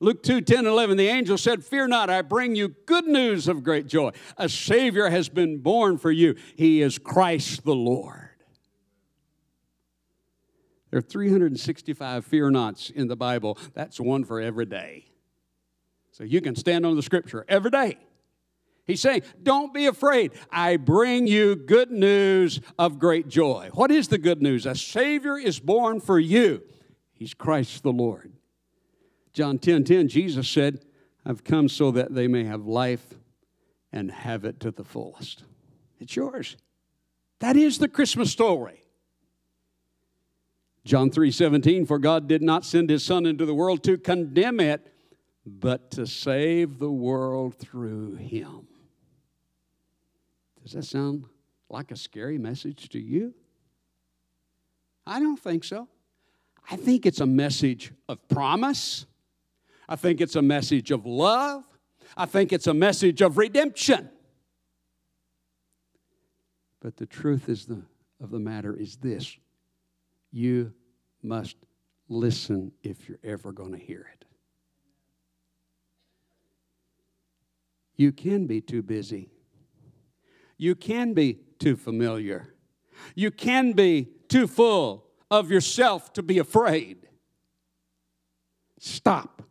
Luke 0.00 0.22
2 0.22 0.42
10 0.42 0.66
11, 0.66 0.96
the 0.96 1.08
angel 1.08 1.36
said, 1.36 1.64
Fear 1.64 1.88
not, 1.88 2.08
I 2.08 2.22
bring 2.22 2.54
you 2.54 2.68
good 2.86 3.06
news 3.06 3.48
of 3.48 3.64
great 3.64 3.88
joy. 3.88 4.12
A 4.36 4.48
Savior 4.48 5.10
has 5.10 5.28
been 5.28 5.58
born 5.58 5.98
for 5.98 6.12
you. 6.12 6.36
He 6.56 6.82
is 6.82 6.98
Christ 6.98 7.64
the 7.64 7.74
Lord. 7.74 8.27
There 10.90 10.98
are 10.98 11.02
365 11.02 12.24
fear 12.24 12.50
nots 12.50 12.90
in 12.90 13.08
the 13.08 13.16
Bible. 13.16 13.58
That's 13.74 14.00
one 14.00 14.24
for 14.24 14.40
every 14.40 14.66
day. 14.66 15.06
So 16.12 16.24
you 16.24 16.40
can 16.40 16.56
stand 16.56 16.86
on 16.86 16.96
the 16.96 17.02
scripture 17.02 17.44
every 17.48 17.70
day. 17.70 17.98
He's 18.86 19.00
saying, 19.02 19.22
Don't 19.42 19.74
be 19.74 19.86
afraid. 19.86 20.32
I 20.50 20.78
bring 20.78 21.26
you 21.26 21.54
good 21.54 21.90
news 21.90 22.60
of 22.78 22.98
great 22.98 23.28
joy. 23.28 23.70
What 23.74 23.90
is 23.90 24.08
the 24.08 24.18
good 24.18 24.40
news? 24.40 24.64
A 24.64 24.74
Savior 24.74 25.36
is 25.36 25.60
born 25.60 26.00
for 26.00 26.18
you. 26.18 26.62
He's 27.12 27.34
Christ 27.34 27.82
the 27.82 27.92
Lord. 27.92 28.32
John 29.34 29.58
10 29.58 29.84
10, 29.84 30.08
Jesus 30.08 30.48
said, 30.48 30.80
I've 31.24 31.44
come 31.44 31.68
so 31.68 31.90
that 31.90 32.14
they 32.14 32.26
may 32.26 32.44
have 32.44 32.64
life 32.64 33.14
and 33.92 34.10
have 34.10 34.46
it 34.46 34.58
to 34.60 34.70
the 34.70 34.84
fullest. 34.84 35.44
It's 36.00 36.16
yours. 36.16 36.56
That 37.40 37.56
is 37.56 37.78
the 37.78 37.88
Christmas 37.88 38.32
story. 38.32 38.84
John 40.88 41.10
3 41.10 41.30
17, 41.30 41.84
for 41.84 41.98
God 41.98 42.26
did 42.26 42.40
not 42.40 42.64
send 42.64 42.88
his 42.88 43.04
Son 43.04 43.26
into 43.26 43.44
the 43.44 43.52
world 43.52 43.84
to 43.84 43.98
condemn 43.98 44.58
it, 44.58 44.90
but 45.44 45.90
to 45.90 46.06
save 46.06 46.78
the 46.78 46.90
world 46.90 47.58
through 47.58 48.14
him. 48.14 48.66
Does 50.62 50.72
that 50.72 50.84
sound 50.84 51.26
like 51.68 51.90
a 51.90 51.96
scary 51.96 52.38
message 52.38 52.88
to 52.88 52.98
you? 52.98 53.34
I 55.06 55.20
don't 55.20 55.38
think 55.38 55.62
so. 55.62 55.88
I 56.70 56.76
think 56.76 57.04
it's 57.04 57.20
a 57.20 57.26
message 57.26 57.92
of 58.08 58.26
promise. 58.26 59.04
I 59.90 59.96
think 59.96 60.22
it's 60.22 60.36
a 60.36 60.42
message 60.42 60.90
of 60.90 61.04
love. 61.04 61.64
I 62.16 62.24
think 62.24 62.50
it's 62.50 62.66
a 62.66 62.72
message 62.72 63.20
of 63.20 63.36
redemption. 63.36 64.08
But 66.80 66.96
the 66.96 67.04
truth 67.04 67.50
is 67.50 67.66
the, 67.66 67.82
of 68.22 68.30
the 68.30 68.38
matter 68.38 68.74
is 68.74 68.96
this 68.96 69.36
you 70.30 70.72
must 71.22 71.56
listen 72.08 72.72
if 72.82 73.08
you're 73.08 73.18
ever 73.22 73.52
going 73.52 73.72
to 73.72 73.78
hear 73.78 74.06
it. 74.12 74.24
You 77.96 78.12
can 78.12 78.46
be 78.46 78.60
too 78.60 78.82
busy. 78.82 79.30
You 80.56 80.74
can 80.74 81.14
be 81.14 81.40
too 81.58 81.76
familiar. 81.76 82.54
You 83.14 83.30
can 83.30 83.72
be 83.72 84.08
too 84.28 84.46
full 84.46 85.06
of 85.30 85.50
yourself 85.50 86.12
to 86.14 86.22
be 86.22 86.38
afraid. 86.38 87.08
Stop. 88.78 89.42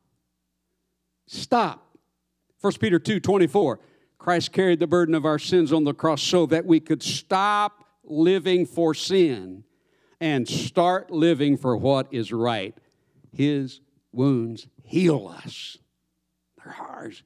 Stop. 1.28 1.98
1 2.62 2.74
Peter 2.80 3.00
2 3.00 3.20
24 3.20 3.80
Christ 4.18 4.52
carried 4.52 4.80
the 4.80 4.88
burden 4.88 5.14
of 5.14 5.26
our 5.26 5.40
sins 5.40 5.72
on 5.72 5.84
the 5.84 5.94
cross 5.94 6.22
so 6.22 6.46
that 6.48 6.66
we 6.66 6.80
could 6.80 7.04
stop 7.04 7.86
living 8.04 8.66
for 8.66 8.94
sin 8.94 9.64
and 10.20 10.47
start 10.47 11.11
living 11.11 11.57
for 11.57 11.78
what 11.78 12.07
is 12.11 12.32
right. 12.32 12.76
His 13.32 13.82
wounds 14.11 14.68
heal 14.84 15.28
us, 15.28 15.78
they're 16.57 16.76
ours. 16.80 17.24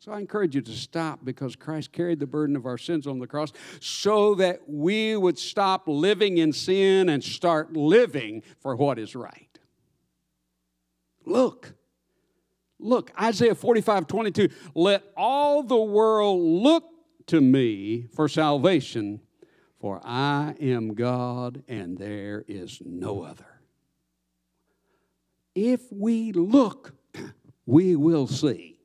So 0.00 0.12
I 0.12 0.20
encourage 0.20 0.54
you 0.54 0.62
to 0.62 0.72
stop 0.72 1.24
because 1.24 1.56
Christ 1.56 1.92
carried 1.92 2.20
the 2.20 2.26
burden 2.26 2.54
of 2.56 2.66
our 2.66 2.78
sins 2.78 3.06
on 3.06 3.18
the 3.18 3.26
cross 3.26 3.52
so 3.80 4.36
that 4.36 4.62
we 4.68 5.16
would 5.16 5.38
stop 5.38 5.82
living 5.86 6.38
in 6.38 6.52
sin 6.52 7.08
and 7.08 7.22
start 7.22 7.76
living 7.76 8.42
for 8.60 8.76
what 8.76 8.98
is 8.98 9.16
right. 9.16 9.58
Look, 11.26 11.74
look, 12.78 13.12
Isaiah 13.20 13.54
45 13.54 14.06
22. 14.06 14.48
Let 14.74 15.02
all 15.16 15.62
the 15.62 15.76
world 15.76 16.40
look 16.40 16.84
to 17.26 17.40
me 17.40 18.06
for 18.14 18.28
salvation, 18.28 19.20
for 19.78 20.00
I 20.04 20.54
am 20.60 20.94
God 20.94 21.62
and 21.68 21.96
there 21.96 22.44
is 22.48 22.80
no 22.84 23.22
other. 23.22 23.60
If 25.54 25.92
we 25.92 26.32
look, 26.32 26.94
we 27.66 27.96
will 27.96 28.26
see. 28.26 28.80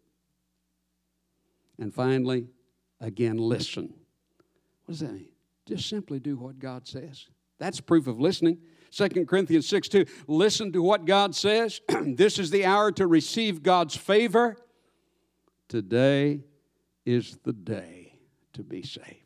And 1.80 1.94
finally, 1.94 2.48
again, 3.00 3.38
listen. 3.38 3.94
What 4.86 4.94
does 4.94 5.00
that 5.00 5.14
mean? 5.14 5.30
Just 5.66 5.90
simply 5.90 6.20
do 6.20 6.38
what 6.38 6.60
God 6.60 6.88
says. 6.88 7.28
That's 7.60 7.80
proof 7.80 8.08
of 8.08 8.20
listening. 8.20 8.60
2 8.92 9.26
Corinthians 9.26 9.68
6 9.68 9.88
2. 9.88 10.06
Listen 10.28 10.72
to 10.72 10.82
what 10.84 11.06
God 11.06 11.36
says. 11.36 11.82
this 12.06 12.38
is 12.38 12.52
the 12.52 12.66
hour 12.66 12.92
to 12.92 13.08
receive 13.08 13.64
God's 13.64 13.96
favor. 13.96 14.58
Today 15.68 16.42
is 17.06 17.38
the 17.44 17.54
day 17.54 18.20
to 18.54 18.64
be 18.64 18.84
saved. 18.84 19.23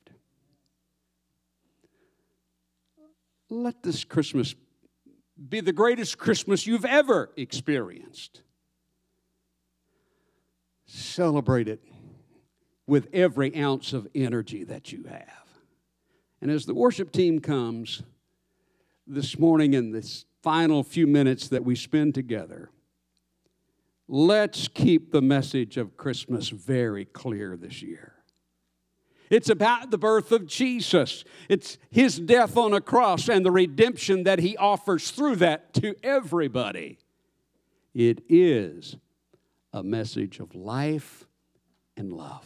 Let 3.50 3.82
this 3.84 4.04
Christmas 4.04 4.56
be 5.50 5.62
the 5.62 5.74
greatest 5.74 6.18
Christmas 6.18 6.68
you've 6.68 6.86
ever 6.86 7.32
experienced. 7.38 8.42
Celebrate 10.86 11.68
it 11.68 11.82
with 12.88 13.08
every 13.14 13.56
ounce 13.56 13.94
of 13.94 14.08
energy 14.16 14.64
that 14.64 14.92
you 14.92 15.04
have. 15.04 15.48
And 16.42 16.50
as 16.52 16.66
the 16.66 16.74
worship 16.74 17.12
team 17.12 17.40
comes 17.40 18.04
this 19.06 19.38
morning 19.38 19.74
in 19.74 19.92
this 19.92 20.26
final 20.42 20.84
few 20.84 21.08
minutes 21.08 21.50
that 21.50 21.64
we 21.64 21.76
spend 21.76 22.16
together, 22.16 22.70
let's 24.08 24.68
keep 24.68 25.12
the 25.12 25.22
message 25.22 25.78
of 25.78 25.98
Christmas 25.98 26.50
very 26.50 27.06
clear 27.06 27.58
this 27.58 27.82
year. 27.82 28.17
It's 29.30 29.50
about 29.50 29.92
the 29.92 29.98
birth 29.98 30.32
of 30.32 30.48
Jesus. 30.48 31.24
It's 31.50 31.78
his 31.90 32.20
death 32.20 32.58
on 32.58 32.74
a 32.74 32.82
cross 32.82 33.28
and 33.28 33.46
the 33.46 33.52
redemption 33.52 34.24
that 34.24 34.40
he 34.40 34.56
offers 34.58 35.12
through 35.12 35.38
that 35.38 35.74
to 35.76 35.96
everybody. 36.04 37.00
It 37.94 38.24
is 38.30 38.96
a 39.74 39.84
message 39.84 40.40
of 40.40 40.56
life 40.56 41.26
and 41.98 42.14
love. 42.14 42.46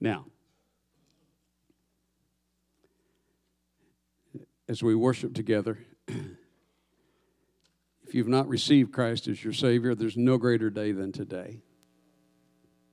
Now, 0.00 0.26
as 4.68 4.82
we 4.82 4.94
worship 4.94 5.34
together, 5.34 5.78
if 6.08 8.14
you've 8.14 8.28
not 8.28 8.48
received 8.48 8.92
Christ 8.92 9.28
as 9.28 9.44
your 9.44 9.52
Savior, 9.52 9.94
there's 9.94 10.16
no 10.16 10.38
greater 10.38 10.70
day 10.70 10.92
than 10.92 11.12
today. 11.12 11.60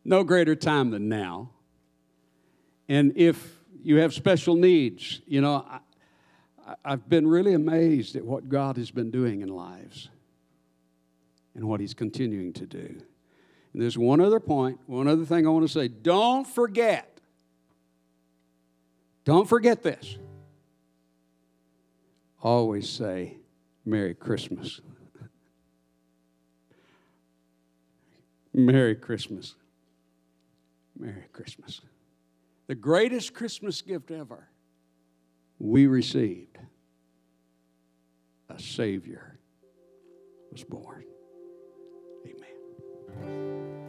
No 0.08 0.24
greater 0.24 0.56
time 0.56 0.92
than 0.92 1.10
now. 1.10 1.50
And 2.88 3.12
if 3.18 3.60
you 3.84 3.98
have 3.98 4.14
special 4.14 4.56
needs, 4.56 5.20
you 5.28 5.42
know, 5.42 5.66
I, 5.70 5.80
I've 6.86 7.10
been 7.10 7.28
really 7.28 7.54
amazed 7.54 8.16
at 8.16 8.24
what 8.24 8.48
God 8.48 8.78
has 8.78 8.90
been 8.90 9.12
doing 9.12 9.42
in 9.42 9.50
lives 9.50 10.08
and 11.56 11.68
what 11.68 11.82
He's 11.82 11.94
continuing 11.94 12.54
to 12.54 12.66
do. 12.66 13.02
And 13.74 13.82
there's 13.82 13.98
one 13.98 14.22
other 14.22 14.40
point, 14.40 14.80
one 14.86 15.10
other 15.10 15.26
thing 15.26 15.46
I 15.46 15.50
want 15.50 15.68
to 15.68 15.72
say. 15.72 15.90
Don't 15.90 16.48
forget. 16.48 17.20
Don't 19.26 19.50
forget 19.50 19.84
this. 19.84 20.18
Always 22.42 22.90
say, 22.90 23.36
Merry 23.84 24.14
Christmas. 24.14 24.80
Merry 28.54 28.96
Christmas. 28.96 29.56
Merry 31.00 31.26
Christmas. 31.32 31.82
The 32.68 32.76
greatest 32.76 33.34
Christmas 33.34 33.82
gift 33.82 34.12
ever 34.12 34.50
we 35.60 35.88
received 35.88 36.58
a 38.50 38.60
Savior 38.60 39.40
was 40.52 40.64
born. 40.64 41.04
Amen. 42.26 43.87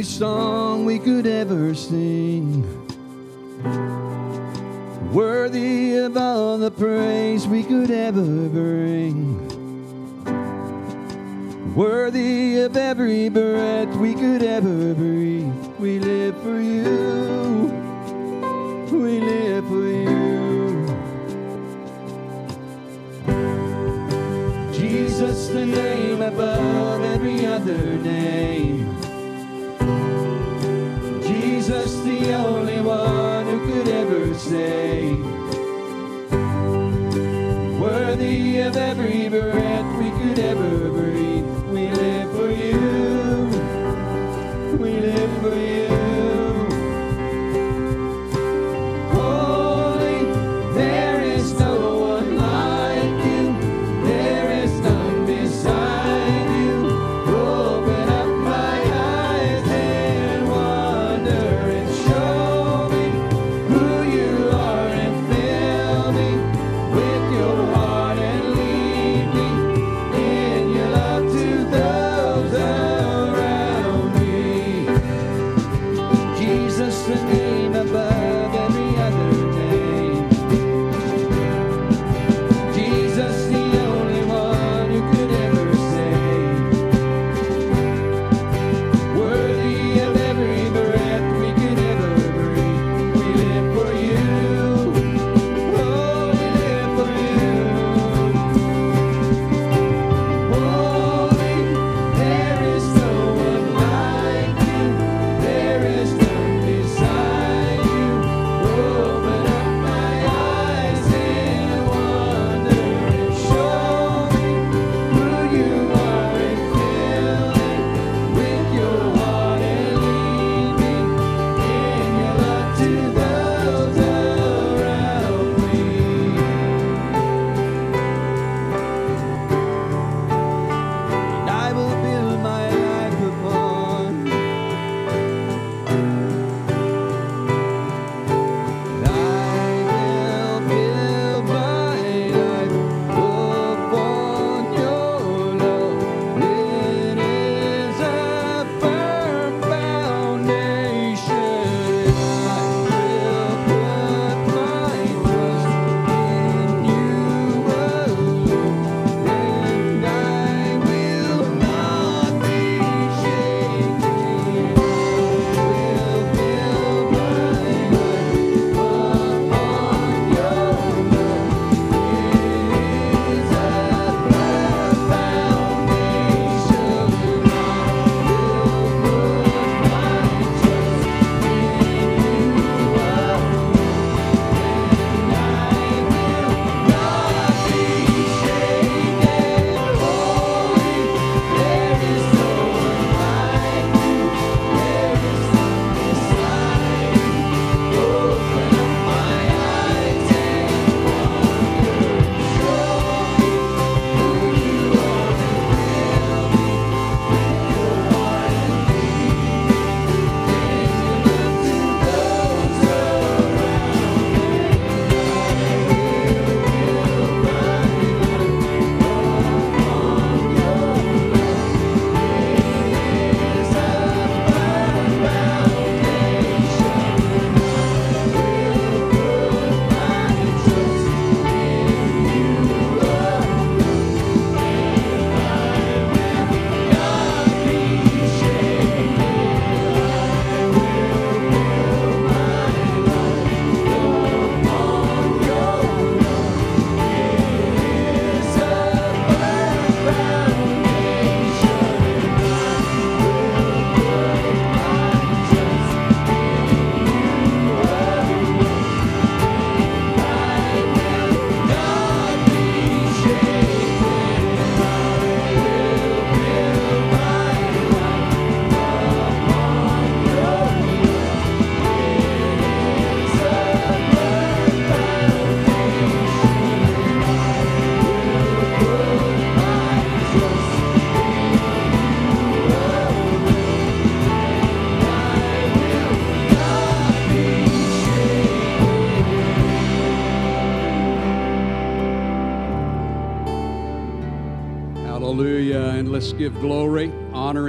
Every 0.00 0.08
song 0.08 0.86
we 0.86 0.98
could 0.98 1.26
ever 1.26 1.74
sing. 1.74 2.64
Worthy 5.12 5.96
of 5.96 6.16
all 6.16 6.56
the 6.56 6.70
praise 6.70 7.46
we 7.46 7.62
could 7.62 7.90
ever 7.90 8.48
bring. 8.48 9.36
Worthy 11.74 12.60
of 12.60 12.78
every 12.78 13.28
breath 13.28 13.94
we 13.96 14.14
could 14.14 14.42
ever 14.42 14.94
breathe. 14.94 15.52
We 15.78 15.98
live 15.98 16.42
for 16.42 16.58
you. 16.58 17.68
We 18.90 19.20
live 19.20 19.68
for 19.68 19.84
you. 19.84 20.86
Jesus, 24.72 25.48
the 25.48 25.66
name 25.66 26.22
above 26.22 27.02
every 27.02 27.44
other 27.44 27.98
name. 27.98 28.79
The 32.04 32.32
only 32.34 32.80
one 32.80 33.46
who 33.46 33.58
could 33.66 33.88
ever 33.88 34.34
say, 34.34 35.12
Worthy 37.78 38.58
of 38.60 38.76
every 38.76 39.28
breath 39.28 39.69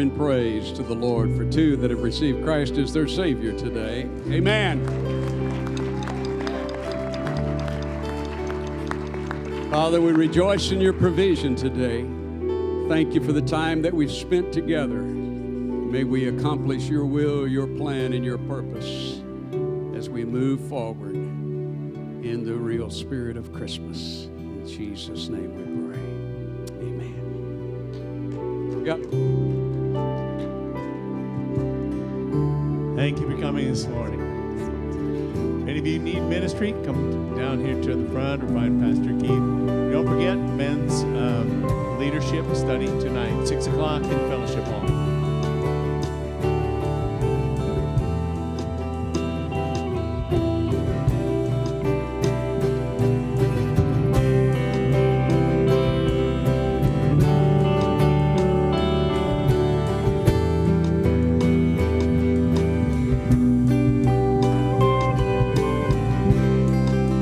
praise 0.10 0.72
to 0.72 0.82
the 0.84 0.96
Lord 0.96 1.36
for 1.36 1.46
two 1.46 1.76
that 1.78 1.92
have 1.92 2.02
received 2.02 2.44
Christ 2.44 2.78
as 2.78 2.94
their 2.94 3.08
Savior 3.08 3.52
today. 3.52 4.10
Amen. 4.30 4.84
Father, 9.70 10.02
we 10.02 10.12
rejoice 10.12 10.72
in 10.72 10.82
your 10.82 10.94
provision 10.94 11.56
today. 11.56 12.02
Thank 12.90 13.14
you 13.14 13.24
for 13.24 13.32
the 13.32 13.42
time 13.42 13.82
that 13.84 13.94
we've 13.94 14.12
spent 14.12 14.52
together. 14.52 15.02
May 15.02 16.04
we 16.04 16.28
accomplish 16.28 16.90
your 16.90 17.06
will, 17.06 17.48
your 17.48 17.68
plan, 17.68 18.14
and 18.14 18.26
your 18.26 18.38
purpose 18.38 19.22
as 19.96 20.10
we 20.10 20.26
move 20.26 20.68
forward 20.68 21.16
in 21.16 22.44
the 22.46 22.54
real 22.54 22.90
spirit 22.90 23.38
of 23.38 23.54
Christmas. 23.54 24.26
In 24.38 24.68
Jesus' 24.68 25.30
name 25.30 25.56
we 25.56 25.64
pray. 25.88 26.00
Amen. 26.88 27.22
Yep. 28.86 29.31
Coming 33.62 33.74
this 33.74 33.86
morning. 33.86 35.68
Any 35.70 35.78
of 35.78 35.86
you 35.86 36.00
need 36.00 36.22
ministry, 36.22 36.74
come 36.84 37.38
down 37.38 37.64
here 37.64 37.80
to 37.80 37.96
the 37.96 38.10
front 38.12 38.42
or 38.44 38.48
find 38.48 38.82
Pastor 38.82 39.14
Keith. 39.20 39.30
Don't 39.30 40.08
forget 40.08 40.36
men's 40.36 41.04
um, 41.04 42.00
leadership 42.00 42.44
study 42.56 42.88
tonight, 42.88 43.46
6 43.46 43.68
o'clock 43.68 44.02
in 44.02 44.10
Fellowship. 44.10 44.61